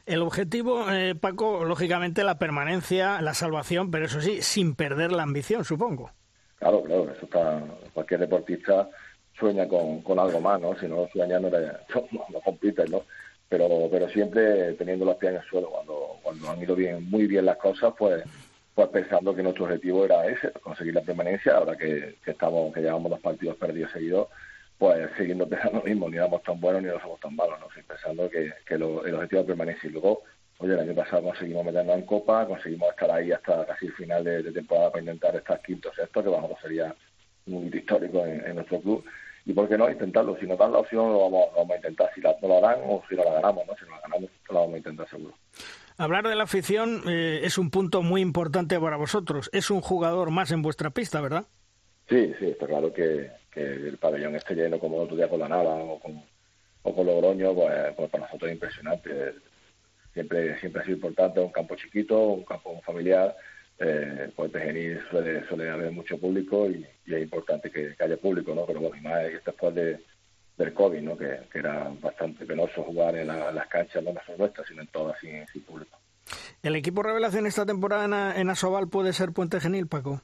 [0.06, 5.24] El objetivo, eh, Paco, lógicamente la permanencia, la salvación, pero eso sí, sin perder la
[5.24, 6.12] ambición, supongo.
[6.60, 8.90] Claro, claro, eso está, cualquier deportista
[9.38, 10.78] sueña con, con algo más, ¿no?
[10.80, 11.50] Si no sueña no,
[12.12, 13.04] no, no compites, ¿no?
[13.50, 17.28] Pero, pero siempre teniendo los pies en el suelo, cuando, cuando han ido bien, muy
[17.28, 18.24] bien las cosas, pues
[18.78, 22.82] pues pensando que nuestro objetivo era ese, conseguir la permanencia, ahora que, que estamos, que
[22.82, 24.28] llevamos dos partidos perdidos seguidos,
[24.78, 27.68] pues siguiendo pensando lo mismo, ni éramos tan buenos ni no somos tan malos, ¿no?
[27.88, 29.90] Pensando que, que lo- el objetivo es permanencia.
[29.90, 30.22] Y luego,
[30.60, 34.24] oye, el año pasado conseguimos meternos en Copa, conseguimos estar ahí hasta casi el final
[34.24, 36.94] de, de temporada para intentar estar quinto o sexto, que vamos, sería
[37.48, 39.04] un hito histórico en, en nuestro club.
[39.46, 41.76] Y por qué no intentarlo, si nos dan la opción lo vamos, lo vamos a
[41.78, 43.74] intentar, si la, no la dan o si no la ganamos, ¿no?
[43.78, 45.34] Si no la ganamos, lo vamos a intentar seguro.
[45.98, 49.50] Hablar de la afición eh, es un punto muy importante para vosotros.
[49.54, 51.46] Es un jugador más en vuestra pista, ¿verdad?
[52.10, 55.40] Sí, sí, está claro que, que el pabellón esté lleno como el otro día con
[55.40, 56.22] la Nava o con,
[56.84, 59.34] o con Logroño, pues, pues para nosotros es impresionante.
[60.14, 63.36] Siempre, siempre ha sido importante, un campo chiquito, un campo familiar,
[63.80, 68.18] eh, pues de Genil suele, suele haber mucho público y, es importante que, que haya
[68.18, 68.66] público, ¿no?
[68.66, 70.00] Pero bueno, y más después de,
[70.58, 71.18] del COVID, ¿no?
[71.18, 74.82] Que, que era bastante penoso jugar en, la- en las canchas, no solo nuestras, sino
[74.82, 75.98] en todas sin, público.
[76.64, 80.22] ¿El equipo revelación esta temporada en, en Asobal puede ser Puente Genil, Paco?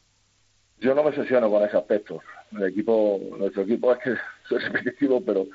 [0.84, 2.22] Yo no me obsesiono con ese aspecto.
[2.52, 4.16] El equipo, nuestro equipo es que
[4.50, 5.48] soy repetitivo, pero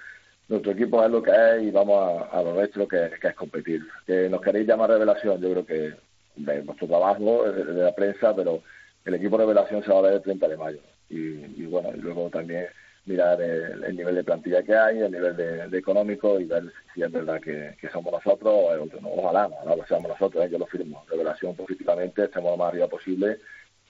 [0.48, 3.82] nuestro equipo es lo que es y vamos a, a lo nuestro que, es competir.
[4.06, 5.94] Que nos queréis llamar revelación, yo creo que
[6.36, 8.62] de vuestro trabajo, de, de la prensa, pero
[9.04, 10.80] el equipo revelación se va a ver el 30 de mayo.
[11.10, 12.66] Y, y bueno, luego también
[13.04, 16.64] mirar el, el nivel de plantilla que hay, el nivel de, económico y ver
[16.94, 18.98] si es verdad que, somos nosotros o es otro.
[19.02, 20.48] No, ojalá, ojalá que seamos nosotros, ¿eh?
[20.50, 21.04] yo lo firmo.
[21.10, 23.38] Revelación positivamente, estemos lo más arriba posible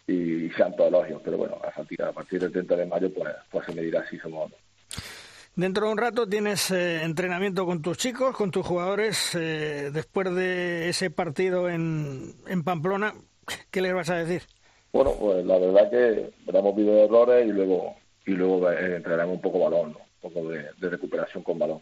[0.08, 1.20] y, sean todos elogios.
[1.24, 4.48] Pero bueno, a partir, del 30 de mayo pues, pues se medirá si somos o
[4.48, 4.56] no.
[5.54, 9.34] Dentro de un rato tienes eh, entrenamiento con tus chicos, con tus jugadores.
[9.34, 13.14] eh, después de ese partido en, en Pamplona,
[13.70, 14.42] ¿qué les vas a decir?
[14.92, 16.30] Bueno, pues la verdad que
[16.74, 17.94] vídeos de errores y luego
[18.24, 19.98] y luego eh, entrenaremos un poco balón, ¿no?
[19.98, 21.80] un poco de, de recuperación con balón.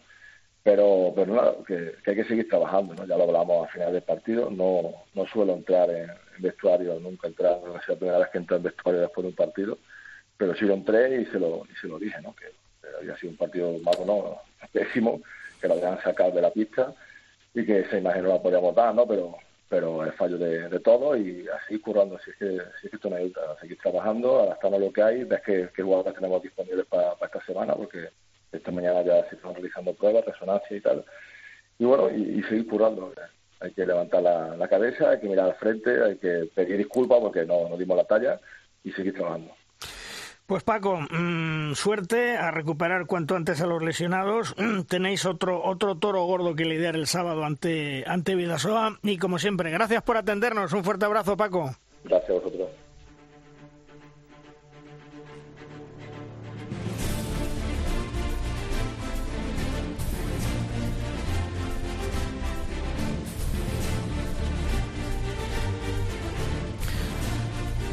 [0.67, 3.05] Pero pero nada, que, hay que seguir trabajando, ¿no?
[3.05, 4.49] Ya lo hablamos al final del partido.
[4.51, 8.57] No no suelo entrar en, vestuario, nunca entrar, no es la primera vez que entro
[8.57, 9.77] en vestuario después de un partido,
[10.35, 12.35] pero sí lo entré y se lo, y se lo dije, ¿no?
[12.35, 12.47] Que,
[12.99, 14.41] había sido un partido malo, no,
[14.73, 15.21] pésimo,
[15.61, 16.93] que lo habían sacado de la pista
[17.53, 19.07] y que esa imagen no la podíamos dar, ¿no?
[19.07, 19.37] Pero
[19.69, 22.49] pero es fallo de, todos y así currando, si es que,
[22.81, 25.83] si es que esto no ayuda, seguir trabajando, adaptando lo que hay, ves que, que
[25.83, 28.09] jugadores tenemos disponibles para esta semana, porque
[28.51, 31.05] esta mañana ya se están realizando pruebas, resonancia y tal,
[31.79, 33.13] y bueno, y, seguir currando.
[33.59, 37.45] Hay que levantar la, cabeza, hay que mirar al frente, hay que pedir disculpas porque
[37.45, 38.39] no, no dimos la talla
[38.83, 39.51] y seguir trabajando.
[40.47, 44.55] Pues Paco, mm, suerte a recuperar cuanto antes a los lesionados.
[44.57, 49.39] Mm, tenéis otro otro toro gordo que lidiar el sábado ante ante Vidasoa y como
[49.39, 50.71] siempre, gracias por atendernos.
[50.71, 51.71] Un fuerte abrazo, Paco.
[52.05, 52.69] Gracias a vosotros.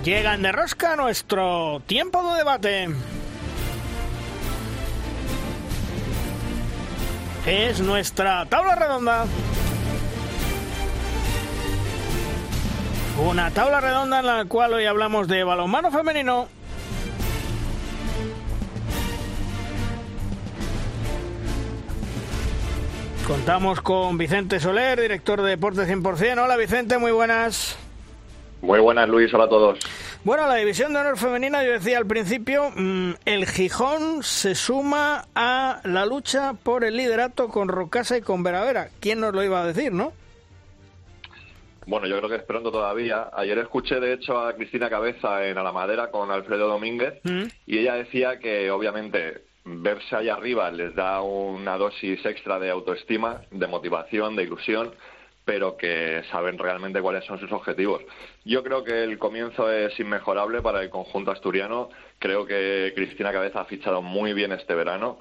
[0.05, 2.89] Llegan de rosca nuestro tiempo de debate.
[7.47, 9.25] Es nuestra tabla redonda.
[13.27, 16.49] Una tabla redonda en la cual hoy hablamos de balonmano femenino.
[23.27, 26.45] Contamos con Vicente Soler, director de Deporte 100%.
[26.45, 27.79] Hola Vicente, muy buenas.
[28.65, 29.33] Muy buenas, Luis.
[29.35, 29.79] Hola a todos.
[30.25, 35.27] Bueno, la división de honor femenina, yo decía al principio, mm, el Gijón se suma
[35.35, 38.89] a la lucha por el liderato con Rocasa y con Veravera.
[39.01, 40.15] ¿Quién nos lo iba a decir, no?
[41.87, 43.29] Bueno, yo creo que es pronto todavía.
[43.35, 47.43] Ayer escuché, de hecho, a Cristina Cabeza en Alamadera con Alfredo Domínguez mm.
[47.67, 53.43] y ella decía que, obviamente, verse ahí arriba les da una dosis extra de autoestima,
[53.51, 54.95] de motivación, de ilusión
[55.45, 58.03] pero que saben realmente cuáles son sus objetivos.
[58.45, 61.91] Yo creo que el comienzo es inmejorable para el conjunto asturiano.
[62.19, 65.19] Creo que Cristina Cabeza ha fichado muy bien este verano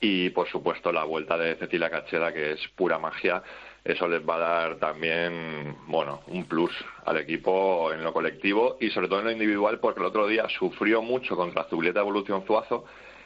[0.00, 3.42] y, por supuesto, la vuelta de Cecilia Cacheda, que es pura magia.
[3.84, 6.72] Eso les va a dar también, bueno, un plus
[7.04, 10.48] al equipo en lo colectivo y sobre todo en lo individual, porque el otro día
[10.48, 12.84] sufrió mucho contra Zubieta Evolución Zuazo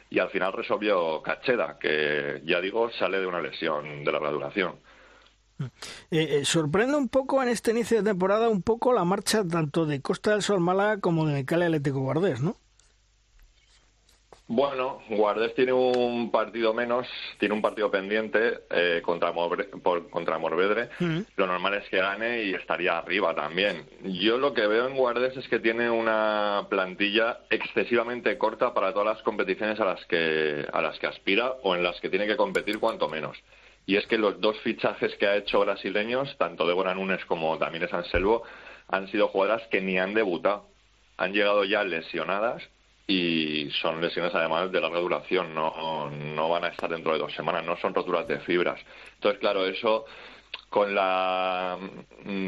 [0.09, 4.75] y al final resolvió Cacheda, que ya digo, sale de una lesión de larga duración.
[5.59, 5.69] Eh,
[6.11, 10.01] eh, sorprende un poco en este inicio de temporada un poco la marcha tanto de
[10.01, 12.57] Costa del Sol Málaga como de Cali Atlético Guardés, ¿no?
[14.49, 17.05] Bueno, Guardés tiene un partido menos,
[17.37, 19.33] tiene un partido pendiente eh, contra,
[20.09, 20.89] contra Morvedre.
[20.99, 21.19] Mm.
[21.35, 23.85] Lo normal es que gane y estaría arriba también.
[24.03, 29.17] Yo lo que veo en Guardés es que tiene una plantilla excesivamente corta para todas
[29.17, 32.37] las competiciones a las que, a las que aspira o en las que tiene que
[32.37, 33.37] competir cuanto menos
[33.87, 37.85] y es que los dos fichajes que ha hecho brasileños, tanto Débora Nunes como también
[37.85, 38.43] es Anselmo,
[38.89, 40.67] han sido jugadoras que ni han debutado.
[41.15, 42.61] Han llegado ya lesionadas
[43.07, 47.33] y son lesiones además de larga duración, no, no van a estar dentro de dos
[47.33, 48.79] semanas, no son roturas de fibras.
[49.15, 50.05] Entonces, claro, eso
[50.69, 51.77] con la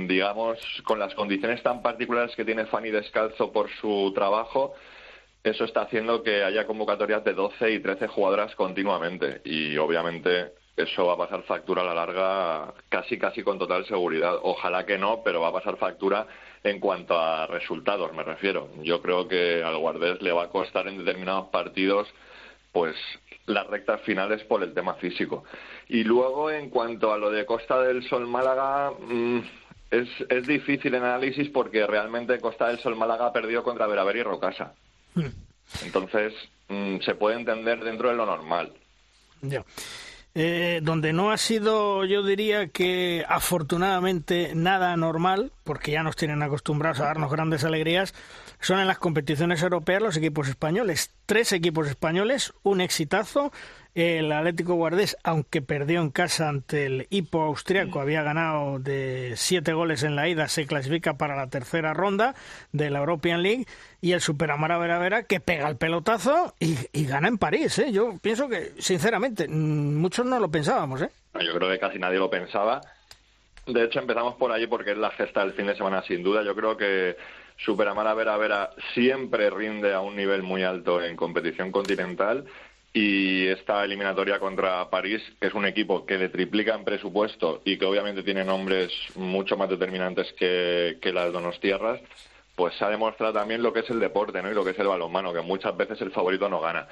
[0.07, 4.73] digamos con las condiciones tan particulares que tiene Fanny Descalzo por su trabajo
[5.41, 11.05] eso está haciendo que haya convocatorias de 12 y 13 jugadoras continuamente y obviamente eso
[11.05, 14.37] va a pasar factura a la larga casi casi con total seguridad.
[14.41, 16.27] Ojalá que no, pero va a pasar factura
[16.63, 18.69] en cuanto a resultados, me refiero.
[18.83, 22.07] Yo creo que al Guardés le va a costar en determinados partidos
[22.71, 22.95] pues
[23.45, 25.43] las rectas finales por el tema físico.
[25.87, 29.39] Y luego en cuanto a lo de Costa del Sol Málaga mm,
[29.91, 34.17] es, es difícil el análisis porque realmente Costa del Sol Málaga ha perdido contra Veraver
[34.17, 34.73] y Rocasa.
[35.15, 35.29] Hmm.
[35.83, 36.33] Entonces
[36.67, 38.71] mm, se puede entender dentro de lo normal.
[39.41, 39.63] Ya.
[40.35, 46.41] Eh, donde no ha sido, yo diría que afortunadamente nada normal, porque ya nos tienen
[46.41, 48.15] acostumbrados a darnos grandes alegrías,
[48.59, 51.11] son en las competiciones europeas los equipos españoles.
[51.27, 53.51] Tres equipos españoles, un exitazo.
[53.93, 59.73] El Atlético Guardés, aunque perdió en casa ante el Hipo austriaco, había ganado de siete
[59.73, 62.33] goles en la ida, se clasifica para la tercera ronda
[62.71, 63.67] de la European League.
[64.01, 67.77] Y el Superamara Vera Vera, que pega el pelotazo y, gana en París.
[67.77, 67.91] ¿eh?
[67.91, 71.03] Yo pienso que, sinceramente, muchos no lo pensábamos.
[71.03, 71.11] ¿eh?
[71.35, 72.81] Yo creo que casi nadie lo pensaba.
[73.73, 76.43] De hecho, empezamos por ahí porque es la gesta del fin de semana, sin duda.
[76.43, 77.15] Yo creo que
[77.57, 82.45] Superamara Vera Vera siempre rinde a un nivel muy alto en competición continental
[82.93, 87.77] y esta eliminatoria contra París, que es un equipo que le triplica en presupuesto y
[87.77, 91.99] que obviamente tiene nombres mucho más determinantes que, que las Donostierras,
[92.55, 94.51] pues se ha demostrado también lo que es el deporte ¿no?
[94.51, 96.87] y lo que es el balonmano, que muchas veces el favorito no gana.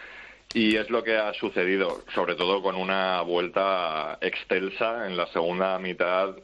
[0.54, 5.78] Y es lo que ha sucedido, sobre todo con una vuelta excelsa en la segunda
[5.80, 6.36] mitad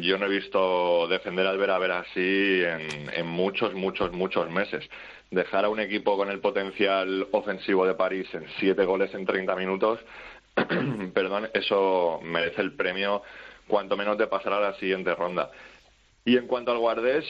[0.00, 4.88] yo no he visto defender al Vera así en, muchos, muchos, muchos meses.
[5.30, 9.56] Dejar a un equipo con el potencial ofensivo de París en siete goles en 30
[9.56, 10.00] minutos,
[11.14, 13.22] perdón, eso merece el premio
[13.66, 15.50] cuanto menos de pasar a la siguiente ronda.
[16.24, 17.24] Y en cuanto al Guardés,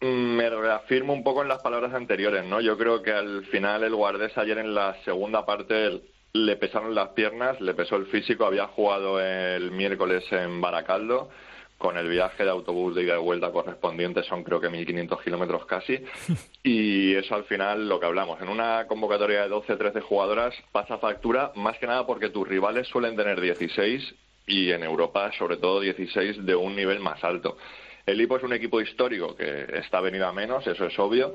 [0.00, 2.60] mm, me reafirmo un poco en las palabras anteriores, ¿no?
[2.60, 6.00] Yo creo que al final el Guardés ayer en la segunda parte
[6.32, 11.30] le pesaron las piernas, le pesó el físico, había jugado el miércoles en Baracaldo
[11.78, 15.66] con el viaje de autobús de ida y vuelta correspondiente son creo que 1.500 kilómetros
[15.66, 15.98] casi.
[16.62, 18.40] Y eso al final lo que hablamos.
[18.40, 22.88] En una convocatoria de 12 13 jugadoras pasa factura más que nada porque tus rivales
[22.88, 24.14] suelen tener 16
[24.46, 27.58] y en Europa sobre todo 16 de un nivel más alto.
[28.06, 31.34] El Ipo es un equipo histórico que está venido a menos eso es obvio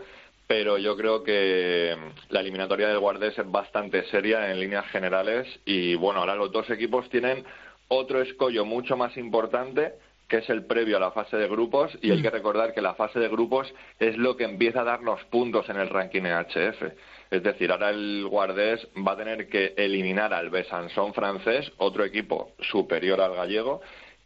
[0.49, 1.95] pero yo creo que
[2.29, 6.67] la eliminatoria del Guardés es bastante seria en líneas generales y bueno ahora los dos
[6.71, 7.45] equipos tienen
[7.87, 9.93] otro escollo mucho más importante
[10.29, 12.93] que es el previo a la fase de grupos, y hay que recordar que la
[12.93, 16.83] fase de grupos es lo que empieza a darnos puntos en el ranking EHF.
[17.31, 22.51] Es decir, ahora el Guardés va a tener que eliminar al Besançon francés, otro equipo
[22.59, 23.81] superior al gallego,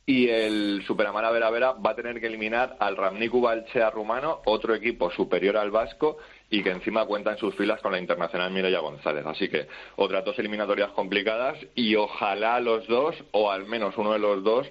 [0.05, 4.75] y el Superamara Vera Vera va a tener que eliminar al Ramnicu Balchea rumano, otro
[4.75, 6.17] equipo superior al vasco
[6.49, 9.25] y que encima cuenta en sus filas con la internacional Mireia González.
[9.25, 14.19] Así que otras dos eliminatorias complicadas y ojalá los dos, o al menos uno de
[14.19, 14.69] los dos,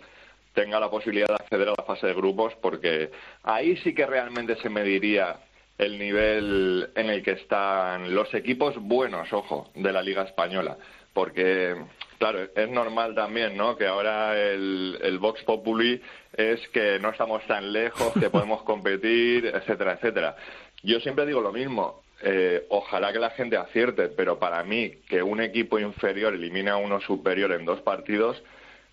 [0.54, 3.10] tenga la posibilidad de acceder a la fase de grupos, porque
[3.42, 5.36] ahí sí que realmente se mediría
[5.78, 10.76] el nivel en el que están los equipos buenos, ojo, de la Liga Española.
[11.12, 11.76] Porque,
[12.18, 13.76] claro, es normal también, ¿no?
[13.76, 16.00] Que ahora el, el Vox Populi
[16.34, 20.36] es que no estamos tan lejos, que podemos competir, etcétera, etcétera.
[20.82, 22.02] Yo siempre digo lo mismo.
[22.24, 26.76] Eh, ojalá que la gente acierte, pero para mí que un equipo inferior elimine a
[26.76, 28.40] uno superior en dos partidos,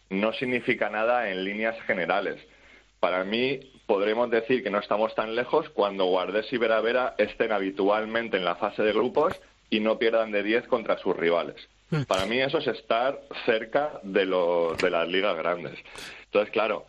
[0.10, 2.38] no significa nada en líneas generales.
[3.00, 8.38] Para mí, podremos decir que no estamos tan lejos cuando Guardés y Veravera estén habitualmente
[8.38, 9.40] en la fase de grupos
[9.70, 11.56] y no pierdan de 10 contra sus rivales.
[11.90, 12.04] Hmm.
[12.04, 15.80] Para mí eso es estar cerca de, de las ligas grandes.
[16.26, 16.86] Entonces, claro,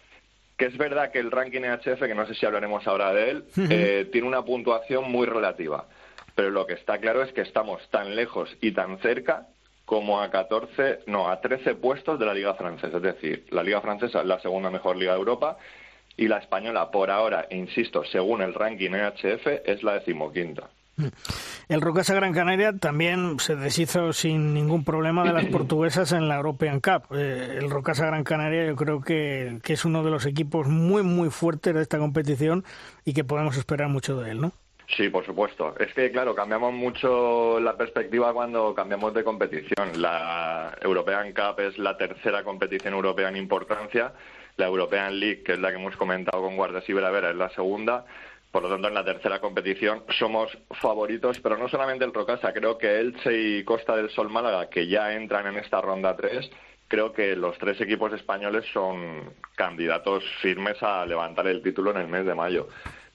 [0.56, 3.44] que es verdad que el ranking EHF, que no sé si hablaremos ahora de él,
[3.54, 3.66] hmm.
[3.70, 5.86] eh, tiene una puntuación muy relativa.
[6.34, 9.46] Pero lo que está claro es que estamos tan lejos y tan cerca
[9.90, 12.98] como a 14, no, a 13 puestos de la Liga Francesa.
[12.98, 15.58] Es decir, la Liga Francesa es la segunda mejor liga de Europa
[16.16, 20.70] y la española, por ahora, insisto, según el ranking EHF, es la decimoquinta.
[20.96, 21.08] Mm.
[21.70, 26.36] El Rocasa Gran Canaria también se deshizo sin ningún problema de las portuguesas en la
[26.36, 27.12] European Cup.
[27.12, 31.02] Eh, el Rocasa Gran Canaria yo creo que, que es uno de los equipos muy,
[31.02, 32.64] muy fuertes de esta competición
[33.04, 34.52] y que podemos esperar mucho de él, ¿no?
[34.96, 35.74] Sí, por supuesto.
[35.78, 40.00] Es que, claro, cambiamos mucho la perspectiva cuando cambiamos de competición.
[40.00, 44.12] La European Cup es la tercera competición europea en importancia.
[44.56, 47.50] La European League, que es la que hemos comentado con Guardas y Veravera, es la
[47.50, 48.04] segunda.
[48.50, 52.52] Por lo tanto, en la tercera competición somos favoritos, pero no solamente el Rocasa.
[52.52, 56.50] Creo que Elche y Costa del Sol Málaga, que ya entran en esta ronda 3,
[56.88, 62.08] creo que los tres equipos españoles son candidatos firmes a levantar el título en el
[62.08, 62.66] mes de mayo.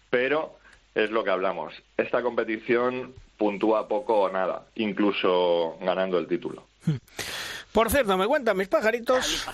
[0.10, 0.60] Pero
[0.96, 1.74] es lo que hablamos.
[1.98, 6.66] Esta competición puntúa poco o nada, incluso ganando el título.
[7.72, 9.46] Por cierto, me cuentan mis pajaritos.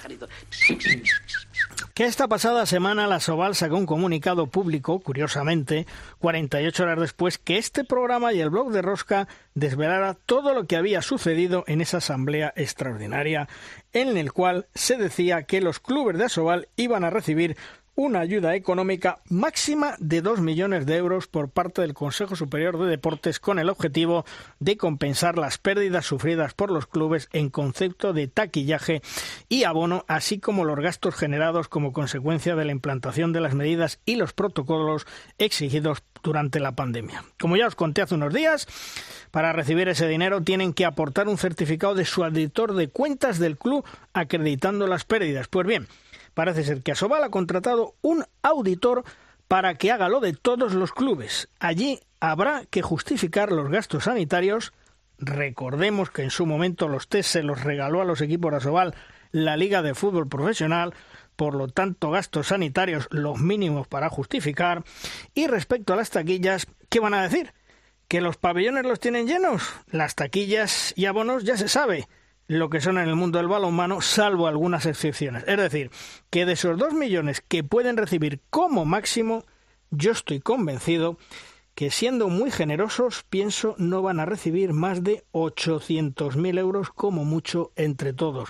[1.95, 5.87] Que esta pasada semana la Soval sacó un comunicado público, curiosamente,
[6.19, 10.75] 48 horas después, que este programa y el blog de Rosca desvelara todo lo que
[10.75, 13.49] había sucedido en esa asamblea extraordinaria,
[13.91, 17.57] en el cual se decía que los clubes de Asobal iban a recibir
[18.01, 22.87] una ayuda económica máxima de 2 millones de euros por parte del Consejo Superior de
[22.87, 24.25] Deportes con el objetivo
[24.59, 29.03] de compensar las pérdidas sufridas por los clubes en concepto de taquillaje
[29.49, 33.99] y abono, así como los gastos generados como consecuencia de la implantación de las medidas
[34.03, 35.05] y los protocolos
[35.37, 37.23] exigidos durante la pandemia.
[37.39, 38.67] Como ya os conté hace unos días,
[39.29, 43.59] para recibir ese dinero tienen que aportar un certificado de su auditor de cuentas del
[43.59, 45.47] club acreditando las pérdidas.
[45.47, 45.87] Pues bien,
[46.33, 49.03] Parece ser que Asobal ha contratado un auditor
[49.47, 51.49] para que haga lo de todos los clubes.
[51.59, 54.71] Allí habrá que justificar los gastos sanitarios.
[55.17, 58.95] Recordemos que en su momento los test se los regaló a los equipos de Asobal
[59.31, 60.93] la Liga de Fútbol Profesional,
[61.35, 64.83] por lo tanto gastos sanitarios los mínimos para justificar.
[65.33, 67.53] Y respecto a las taquillas, ¿qué van a decir?
[68.07, 69.63] ¿Que los pabellones los tienen llenos?
[69.89, 72.07] Las taquillas y abonos ya se sabe
[72.47, 75.43] lo que son en el mundo del balonmano, salvo algunas excepciones.
[75.47, 75.91] Es decir,
[76.29, 79.45] que de esos dos millones que pueden recibir como máximo,
[79.89, 81.17] yo estoy convencido
[81.75, 87.71] que siendo muy generosos, pienso, no van a recibir más de 800.000 euros como mucho
[87.75, 88.49] entre todos.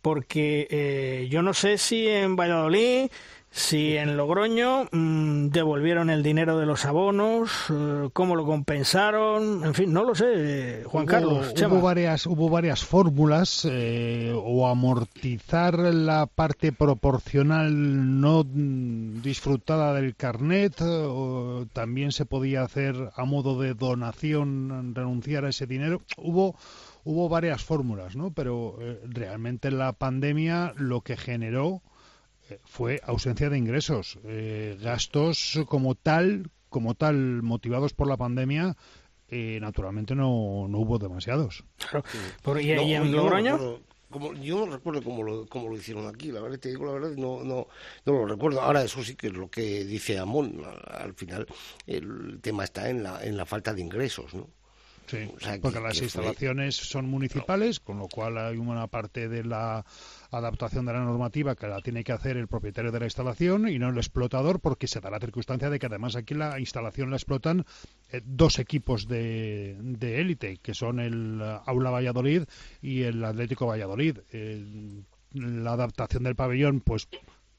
[0.00, 3.10] Porque eh, yo no sé si en Valladolid
[3.52, 9.74] si en Logroño mm, devolvieron el dinero de los abonos, eh, cómo lo compensaron, en
[9.74, 11.52] fin, no lo sé, Juan Carlos.
[11.56, 20.80] Hubo varias, hubo varias fórmulas, eh, o amortizar la parte proporcional no disfrutada del carnet,
[20.80, 26.02] o también se podía hacer a modo de donación, renunciar a ese dinero.
[26.16, 26.54] Hubo
[27.02, 28.30] hubo varias fórmulas, ¿no?
[28.30, 31.82] Pero eh, realmente la pandemia lo que generó
[32.64, 34.18] fue ausencia de ingresos.
[34.24, 38.76] Eh, gastos como tal, como tal, motivados por la pandemia,
[39.28, 41.64] eh, naturalmente no, no hubo demasiados.
[42.60, 43.80] ¿Y, en Logroño?
[44.10, 46.92] como, yo no recuerdo cómo lo, cómo lo hicieron aquí, la verdad, te digo la
[46.92, 47.68] verdad, no, no,
[48.04, 48.60] no lo recuerdo.
[48.60, 51.46] Ahora, eso sí que es lo que dice Amón, al final
[51.86, 54.48] el tema está en la, en la falta de ingresos, ¿no?
[55.10, 55.28] Sí,
[55.60, 59.84] porque las instalaciones son municipales, con lo cual hay una parte de la
[60.30, 63.78] adaptación de la normativa que la tiene que hacer el propietario de la instalación y
[63.78, 67.16] no el explotador, porque se da la circunstancia de que además aquí la instalación la
[67.16, 67.64] explotan
[68.12, 72.44] eh, dos equipos de, élite, que son el Aula Valladolid
[72.80, 74.18] y el Atlético Valladolid.
[75.32, 77.08] la adaptación del pabellón, pues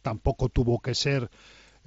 [0.01, 1.29] tampoco tuvo que ser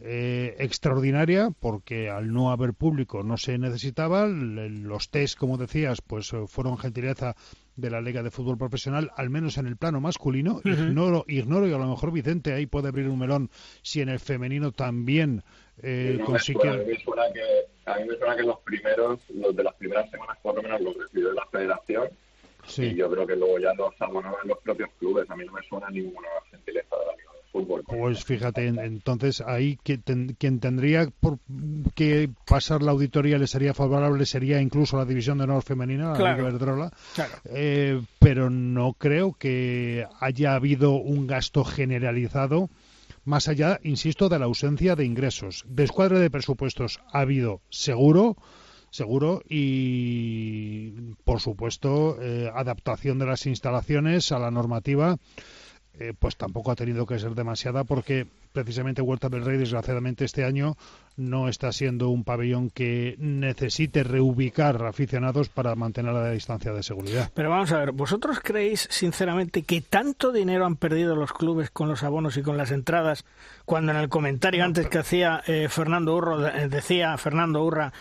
[0.01, 4.27] eh, extraordinaria porque al no haber público no se necesitaba.
[4.27, 7.37] Los test, como decías, pues eh, fueron gentileza
[7.77, 10.61] de la Liga de Fútbol Profesional, al menos en el plano masculino.
[10.65, 13.51] ignoro, ignoro, y a lo mejor Vicente ahí puede abrir un melón
[13.83, 15.43] si en el femenino también
[15.83, 16.69] eh, consigue.
[16.69, 19.75] A mí, me suena que, a mí me suena que los primeros, los de las
[19.75, 22.09] primeras semanas por lo menos los recibió la federación.
[22.79, 25.29] Y yo creo que luego ya los abonaban los propios clubes.
[25.31, 27.34] A mí no me suena ninguna gentileza de la Liga.
[27.87, 31.39] Pues fíjate, entonces ahí quien tendría por,
[31.95, 36.37] que pasar la auditoría le sería favorable sería incluso la división de honor femenina, la
[36.37, 36.91] Liga
[37.45, 42.71] eh, pero no creo que haya habido un gasto generalizado
[43.25, 45.65] más allá, insisto, de la ausencia de ingresos.
[45.69, 48.37] Descuadre de presupuestos ha habido seguro,
[48.91, 50.91] seguro, y
[51.25, 55.19] por supuesto, eh, adaptación de las instalaciones a la normativa
[55.99, 60.45] eh, pues tampoco ha tenido que ser demasiada porque precisamente Huerta del Rey desgraciadamente este
[60.45, 60.77] año
[61.17, 67.31] no está siendo un pabellón que necesite reubicar aficionados para mantener la distancia de seguridad.
[67.35, 71.89] Pero vamos a ver, ¿vosotros creéis sinceramente que tanto dinero han perdido los clubes con
[71.89, 73.25] los abonos y con las entradas
[73.65, 77.93] cuando en el comentario antes que hacía eh, Fernando Urro eh, decía Fernando Urra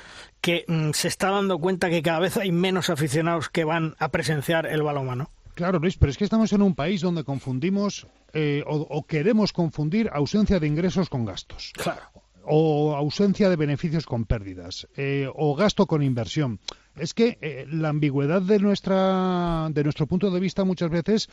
[0.41, 4.09] que mm, se está dando cuenta que cada vez hay menos aficionados que van a
[4.09, 5.29] presenciar el balonmano?
[5.53, 10.09] Claro, Luis, pero es que estamos en un país donde confundimos eh, o, queremos confundir
[10.11, 11.71] ausencia de ingresos con gastos.
[11.75, 12.01] Claro.
[12.45, 14.87] O ausencia de beneficios con pérdidas.
[14.97, 16.59] Eh, o gasto con inversión.
[16.95, 21.29] Es que eh, la ambigüedad de, nuestra, de nuestro punto de vista muchas veces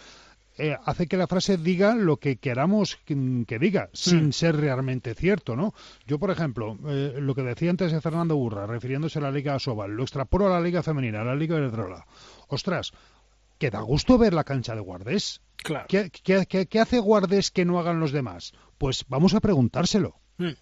[0.84, 5.72] hace que la frase diga lo que queramos que, diga, sin ser realmente cierto, ¿no?
[6.06, 9.92] Yo, por ejemplo, lo que decía antes de Fernando Burra, refiriéndose a la Liga Asobal,
[9.92, 12.04] lo extrapolo a la Liga Femenina, a la Liga Drola.
[12.48, 12.92] Ostras,
[13.60, 15.40] que da gusto ver la cancha de Guardés.
[15.56, 15.86] Claro.
[15.88, 18.52] ¿Qué, hace Guardés que no hagan los demás?
[18.78, 20.14] Pues vamos a preguntárselo.
[20.38, 20.54] Hmm.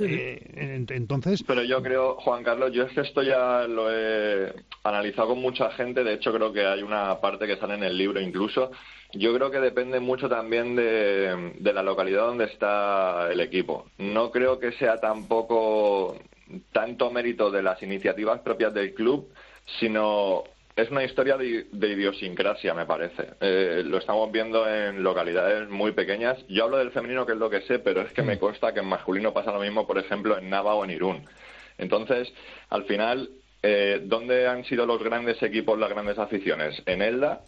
[0.00, 1.42] Eh, entonces.
[1.46, 4.54] Pero yo creo, Juan Carlos, yo es que esto ya lo he
[4.84, 6.02] analizado con mucha gente.
[6.02, 8.70] De hecho, creo que hay una parte que sale en el libro incluso.
[9.12, 13.86] Yo creo que depende mucho también de, de la localidad donde está el equipo.
[13.98, 16.16] No creo que sea tampoco
[16.70, 19.28] tanto mérito de las iniciativas propias del club,
[19.78, 20.44] sino
[20.74, 23.34] es una historia de, idiosincrasia, me parece.
[23.40, 26.38] Eh, lo estamos viendo en localidades muy pequeñas.
[26.48, 28.38] Yo hablo del femenino, que es lo que sé, pero es que me mm.
[28.38, 31.26] consta que en masculino pasa lo mismo, por ejemplo, en Nava o en Irún.
[31.76, 32.32] Entonces,
[32.70, 33.28] al final,
[33.62, 36.82] eh, ¿dónde han sido los grandes equipos, las grandes aficiones?
[36.86, 37.42] En Elda,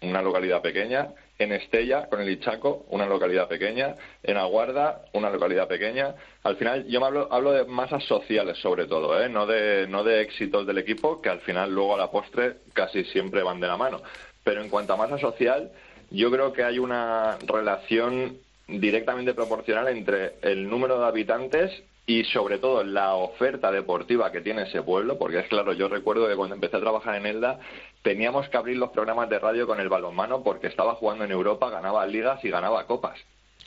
[0.00, 1.08] una localidad pequeña,
[1.40, 6.14] en Estella, con el Ichaco, una localidad pequeña, en Aguarda, una localidad pequeña.
[6.42, 9.28] Al final, yo me hablo, hablo de masas sociales sobre todo, ¿eh?
[9.30, 13.04] no, de, no de éxitos del equipo, que al final luego a la postre casi
[13.04, 14.02] siempre van de la mano.
[14.44, 15.70] Pero en cuanto a masa social,
[16.10, 18.36] yo creo que hay una relación
[18.68, 24.62] directamente proporcional entre el número de habitantes y sobre todo la oferta deportiva que tiene
[24.62, 27.60] ese pueblo, porque es claro, yo recuerdo que cuando empecé a trabajar en Elda
[28.02, 31.70] teníamos que abrir los programas de radio con el balonmano porque estaba jugando en Europa,
[31.70, 33.16] ganaba ligas y ganaba copas.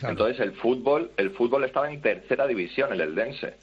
[0.01, 3.55] Entonces el fútbol, el fútbol estaba en tercera división, el Eldense.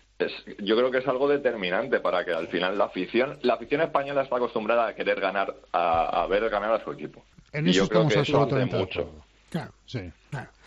[0.61, 4.23] yo creo que es algo determinante para que al final la afición, la afición española
[4.23, 7.23] está acostumbrada a querer ganar, a, ver ganar a su equipo.
[7.53, 9.11] En eso y yo creo que eso hace mucho.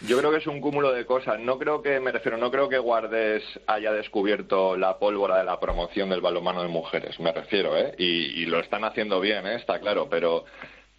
[0.01, 1.39] Yo creo que es un cúmulo de cosas.
[1.39, 5.60] No creo que, me refiero, no creo que Guardes haya descubierto la pólvora de la
[5.60, 7.95] promoción del balonmano de mujeres, me refiero, ¿eh?
[7.97, 9.55] Y, lo están haciendo bien, ¿eh?
[9.55, 10.45] Está claro, pero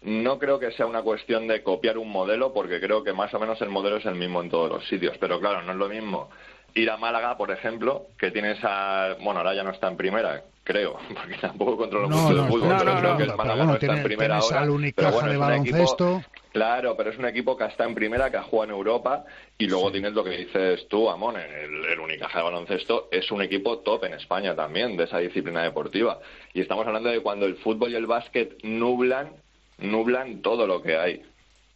[0.01, 3.39] no creo que sea una cuestión de copiar un modelo, porque creo que más o
[3.39, 5.17] menos el modelo es el mismo en todos los sitios.
[5.19, 6.29] Pero claro, no es lo mismo
[6.73, 9.15] ir a Málaga, por ejemplo, que tienes a...
[9.21, 12.77] Bueno, ahora ya no está en primera, creo, porque tampoco controlo mucho el fútbol, no,
[12.79, 14.65] pero creo que el Málaga no está en primera ahora.
[14.95, 16.09] Pero bueno, de es baloncesto.
[16.17, 19.23] Equipo, claro, pero es un equipo que está en primera, que ha jugado en Europa,
[19.57, 23.41] y luego tienes lo que dices tú, Amón, el, el Unicaja de baloncesto es un
[23.41, 26.19] equipo top en España también, de esa disciplina deportiva.
[26.53, 29.29] Y estamos hablando de cuando el fútbol y el básquet nublan,
[29.77, 31.21] nublan todo lo que hay.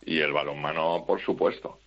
[0.06, 1.79] Y el balonmano, por supuesto.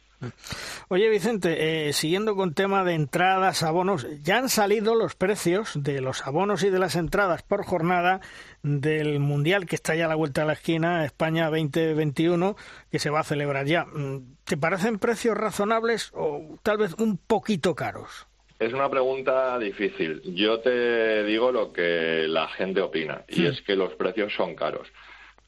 [0.89, 6.01] Oye, Vicente, eh, siguiendo con tema de entradas, abonos, ya han salido los precios de
[6.01, 8.21] los abonos y de las entradas por jornada
[8.63, 12.57] del Mundial que está ya a la vuelta de la esquina, España 2021,
[12.91, 13.85] que se va a celebrar ya.
[13.85, 18.27] Mm, ¿Te parecen precios razonables o tal vez un poquito caros?
[18.59, 20.23] Es una pregunta difícil.
[20.37, 24.87] Yo te digo lo que la gente opina, y es que los precios son caros.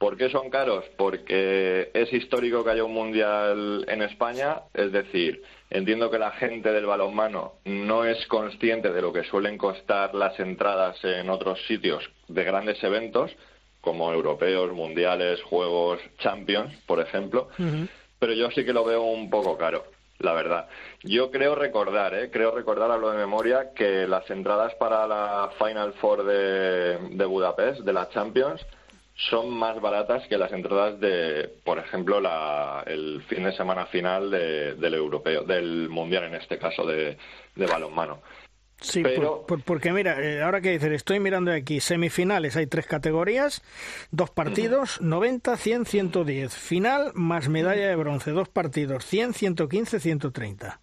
[0.04, 0.84] ¿Por qué son caros?
[0.98, 6.72] Porque es histórico que haya un mundial en España, es decir, entiendo que la gente
[6.72, 12.04] del balonmano no es consciente de lo que suelen costar las entradas en otros sitios
[12.28, 13.34] de grandes eventos,
[13.80, 17.48] como europeos, mundiales, juegos, champions, por ejemplo,
[18.18, 19.84] pero yo sí que lo veo un poco caro,
[20.18, 20.68] la verdad.
[21.02, 22.30] Yo creo recordar, ¿eh?
[22.30, 27.80] creo recordar, hablo de memoria, que las entradas para la Final Four de, de Budapest,
[27.80, 28.60] de la Champions,
[29.16, 34.30] son más baratas que las entradas de, por ejemplo, la, el fin de semana final
[34.30, 37.16] de, del europeo, del mundial en este caso de,
[37.54, 38.20] de balonmano.
[38.80, 42.66] Sí, Pero- por- por- porque mira, eh, ahora que dices, estoy mirando aquí, semifinales, hay
[42.66, 43.62] tres categorías,
[44.10, 46.54] dos partidos, 90, 100, 110.
[46.54, 50.80] Final más medalla de bronce, dos partidos, 100, 115, 130.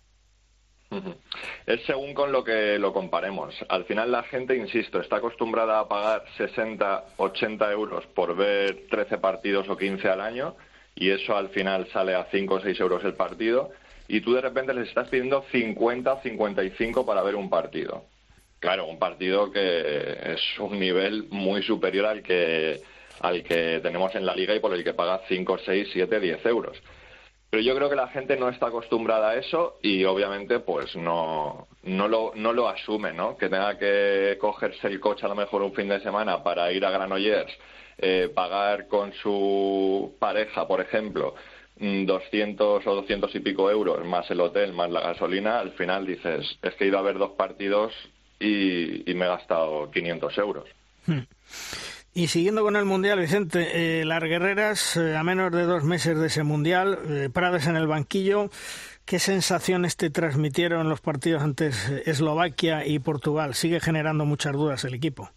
[1.65, 3.55] Es según con lo que lo comparemos.
[3.69, 9.17] Al final la gente, insisto, está acostumbrada a pagar 60, 80 euros por ver 13
[9.17, 10.55] partidos o 15 al año
[10.95, 13.71] y eso al final sale a 5 o 6 euros el partido
[14.07, 18.03] y tú de repente les estás pidiendo 50 o 55 para ver un partido.
[18.59, 22.81] Claro, un partido que es un nivel muy superior al que,
[23.21, 26.45] al que tenemos en la liga y por el que paga 5, 6, 7, 10
[26.45, 26.77] euros.
[27.51, 31.67] Pero yo creo que la gente no está acostumbrada a eso y obviamente pues no,
[31.83, 33.35] no, lo, no lo asume, ¿no?
[33.35, 36.85] Que tenga que cogerse el coche a lo mejor un fin de semana para ir
[36.85, 37.51] a Granollers,
[37.97, 41.35] eh, pagar con su pareja, por ejemplo,
[41.77, 46.05] mm, 200 o 200 y pico euros, más el hotel, más la gasolina, al final
[46.05, 47.91] dices, es que he ido a ver dos partidos
[48.39, 50.69] y, y me he gastado 500 euros.
[52.13, 56.19] Y siguiendo con el Mundial, Vicente, eh, las guerreras, eh, a menos de dos meses
[56.19, 58.49] de ese Mundial, eh, Prades en el banquillo,
[59.05, 63.53] ¿qué sensaciones te transmitieron los partidos antes Eslovaquia y Portugal?
[63.53, 65.29] Sigue generando muchas dudas el equipo.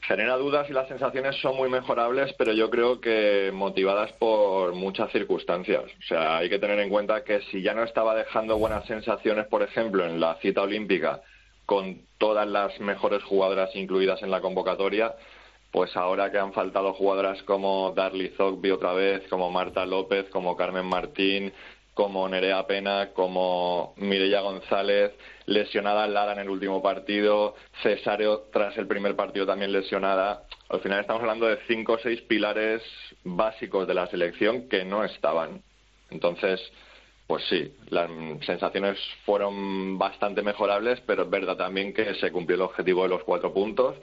[0.00, 5.12] Genera dudas y las sensaciones son muy mejorables, pero yo creo que motivadas por muchas
[5.12, 5.82] circunstancias.
[5.84, 9.46] O sea, hay que tener en cuenta que si ya no estaba dejando buenas sensaciones,
[9.48, 11.20] por ejemplo, en la cita olímpica,
[11.66, 15.14] con todas las mejores jugadoras incluidas en la convocatoria,
[15.70, 20.56] pues ahora que han faltado jugadoras como Darly Zogby otra vez, como Marta López, como
[20.56, 21.52] Carmen Martín,
[21.94, 25.12] como Nerea Pena, como Mireia González,
[25.46, 30.44] lesionada Lara en el último partido, Cesario tras el primer partido también lesionada.
[30.68, 32.82] Al final estamos hablando de cinco o seis pilares
[33.24, 35.60] básicos de la selección que no estaban.
[36.10, 36.60] Entonces,
[37.26, 38.08] pues sí, las
[38.46, 43.24] sensaciones fueron bastante mejorables, pero es verdad también que se cumplió el objetivo de los
[43.24, 43.96] cuatro puntos,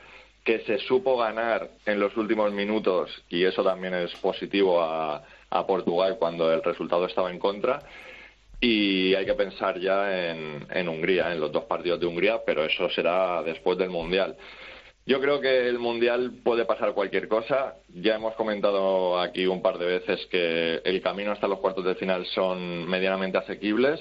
[0.46, 5.24] que se supo ganar en los últimos minutos y eso también es positivo a,
[5.68, 7.82] Portugal cuando el resultado estaba en contra.
[8.60, 12.90] Y hay que pensar ya en Hungría, en los dos partidos de Hungría, pero eso
[12.90, 14.36] será después del Mundial.
[15.08, 17.76] Yo creo que el Mundial puede pasar cualquier cosa.
[17.94, 21.94] Ya hemos comentado aquí un par de veces que el camino hasta los cuartos de
[21.94, 24.00] final son medianamente asequibles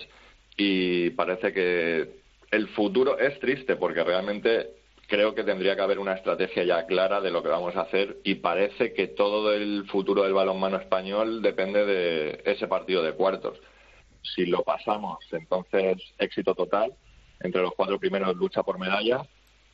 [0.57, 2.09] y parece que
[2.51, 4.71] el futuro es triste porque realmente
[5.09, 8.19] creo que tendría que haber una estrategia ya clara de lo que vamos a hacer
[8.25, 13.59] y parece que todo el futuro del balonmano español depende de ese partido de cuartos.
[14.23, 16.93] Si lo pasamos, entonces éxito total.
[17.41, 19.27] Entre los cuatro primeros lucha por medalla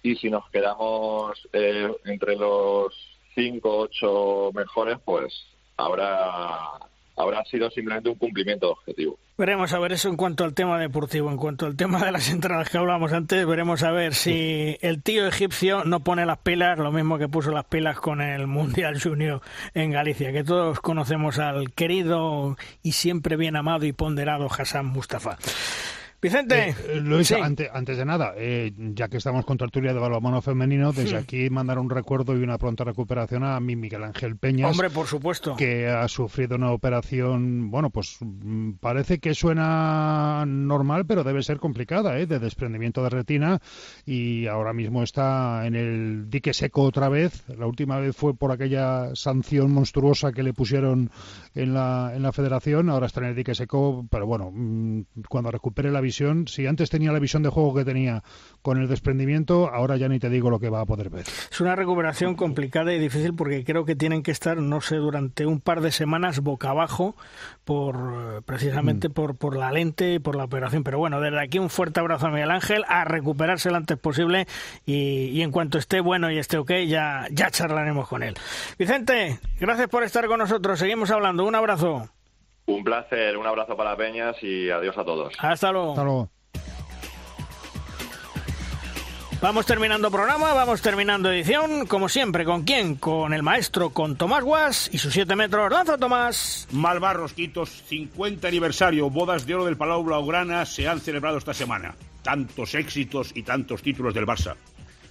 [0.03, 2.95] y si nos quedamos eh, entre los
[3.35, 5.33] cinco, ocho mejores, pues
[5.77, 6.79] habrá
[7.21, 9.19] habrá sido simplemente un cumplimiento de objetivo.
[9.39, 12.29] Veremos a ver eso en cuanto al tema deportivo, en cuanto al tema de las
[12.31, 16.79] entradas que hablábamos antes, veremos a ver si el tío egipcio no pone las pilas,
[16.79, 19.41] lo mismo que puso las pilas con el Mundial Junior
[19.73, 25.39] en Galicia, que todos conocemos al querido y siempre bien amado y ponderado Hassan Mustafa.
[26.23, 26.75] Vicente.
[26.87, 31.17] Eh, Luis, antes, de nada, eh, ya que estamos con tertulia de balonmano femenino, desde
[31.17, 34.71] aquí mandar un recuerdo y una pronta recuperación a mi Miguel Ángel Peñas.
[34.71, 35.57] Hombre, por supuesto.
[35.57, 41.59] Que ha sufrido una operación, bueno, pues mm, parece que suena normal, pero debe ser
[41.59, 42.27] complicada, ¿eh?
[42.27, 43.59] de desprendimiento de retina
[44.05, 47.45] y ahora mismo está en el dique seco otra vez.
[47.49, 51.11] La última vez fue por aquella sanción monstruosa que le pusieron
[51.55, 55.51] en la, en la federación, ahora está en el dique seco, pero bueno, mm, cuando
[55.51, 58.23] recupere la visión, si antes tenía la visión de juego que tenía
[58.63, 61.25] con el desprendimiento, ahora ya ni te digo lo que va a poder ver.
[61.51, 65.47] Es una recuperación complicada y difícil porque creo que tienen que estar, no sé, durante
[65.47, 67.17] un par de semanas boca abajo
[67.65, 69.13] por precisamente mm.
[69.13, 70.85] por, por la lente y por la operación.
[70.85, 74.47] Pero bueno, desde aquí un fuerte abrazo a Miguel Ángel, a recuperarse lo antes posible
[74.87, 78.35] y, en cuanto esté bueno y esté ok, ya, ya charlaremos con él.
[78.79, 80.79] Vicente, gracias por estar con nosotros.
[80.79, 81.45] Seguimos hablando.
[81.45, 82.11] Un abrazo.
[82.71, 85.35] Un placer, un abrazo para Peñas y adiós a todos.
[85.39, 85.91] Hasta luego.
[85.91, 86.31] Hasta luego.
[89.43, 92.97] Vamos terminando programa, vamos terminando edición, como siempre, ¿con quién?
[92.97, 95.73] Con el maestro, con Tomás Guas y sus 7 metros.
[95.73, 96.69] ¡Lanza, Tomás!
[96.73, 101.95] Malvarros, Quitos, 50 aniversario, bodas de oro del Palau Blaugrana se han celebrado esta semana.
[102.23, 104.57] Tantos éxitos y tantos títulos del Barça.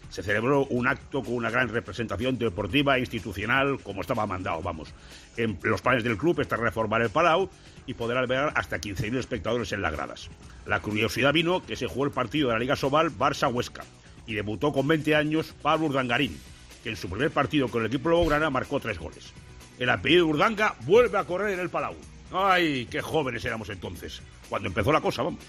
[0.09, 4.93] Se celebró un acto con una gran representación deportiva e institucional, como estaba mandado, vamos.
[5.37, 7.49] En los planes del club está reformar el Palau
[7.85, 10.29] y poder albergar hasta 15.000 espectadores en las gradas.
[10.65, 13.83] La curiosidad vino que se jugó el partido de la Liga Sobal Barça-Huesca
[14.25, 16.39] y debutó con 20 años Pablo Urdangarín,
[16.83, 19.33] que en su primer partido con el equipo Blaugrana marcó tres goles.
[19.77, 21.95] El apellido de Urdanga vuelve a correr en el Palau.
[22.31, 24.21] ¡Ay, qué jóvenes éramos entonces!
[24.49, 25.43] Cuando empezó la cosa, vamos.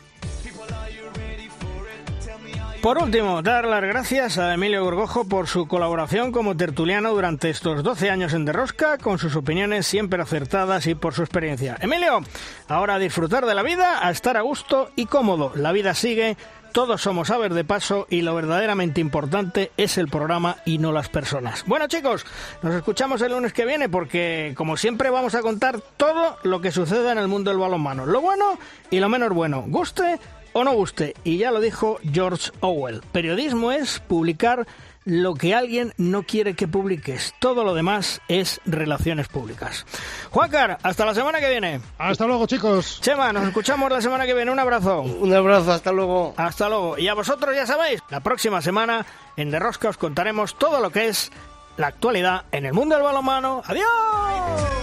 [2.83, 7.83] Por último, dar las gracias a Emilio Gorgojo por su colaboración como tertuliano durante estos
[7.83, 11.77] 12 años en Derrosca, con sus opiniones siempre acertadas y por su experiencia.
[11.83, 12.21] Emilio,
[12.69, 15.53] ahora a disfrutar de la vida, a estar a gusto y cómodo.
[15.57, 16.39] La vida sigue
[16.73, 21.09] todos somos aves de paso y lo verdaderamente importante es el programa y no las
[21.09, 21.65] personas.
[21.67, 22.25] Bueno chicos,
[22.63, 26.71] nos escuchamos el lunes que viene porque como siempre vamos a contar todo lo que
[26.71, 28.07] sucede en el mundo del balonmano.
[28.07, 28.57] Lo bueno
[28.89, 29.65] y lo menos bueno.
[29.67, 30.21] Guste
[30.53, 31.15] o no guste.
[31.25, 33.03] Y ya lo dijo George Orwell.
[33.13, 34.67] Periodismo es publicar
[35.05, 37.35] lo que alguien no quiere que publiques.
[37.39, 39.87] Todo lo demás es relaciones públicas.
[40.31, 41.81] Juancar, hasta la semana que viene.
[41.99, 43.01] Hasta luego, chicos.
[43.01, 44.51] Chema, nos escuchamos la semana que viene.
[44.51, 45.03] Un abrazo.
[45.03, 46.35] Un abrazo, hasta luego.
[46.37, 46.99] Hasta luego.
[46.99, 49.07] Y a vosotros ya sabéis, la próxima semana
[49.37, 51.33] en De Rosca os contaremos todo lo que es
[51.77, 53.63] la actualidad en el mundo del balonmano.
[53.65, 54.80] ¡Adiós!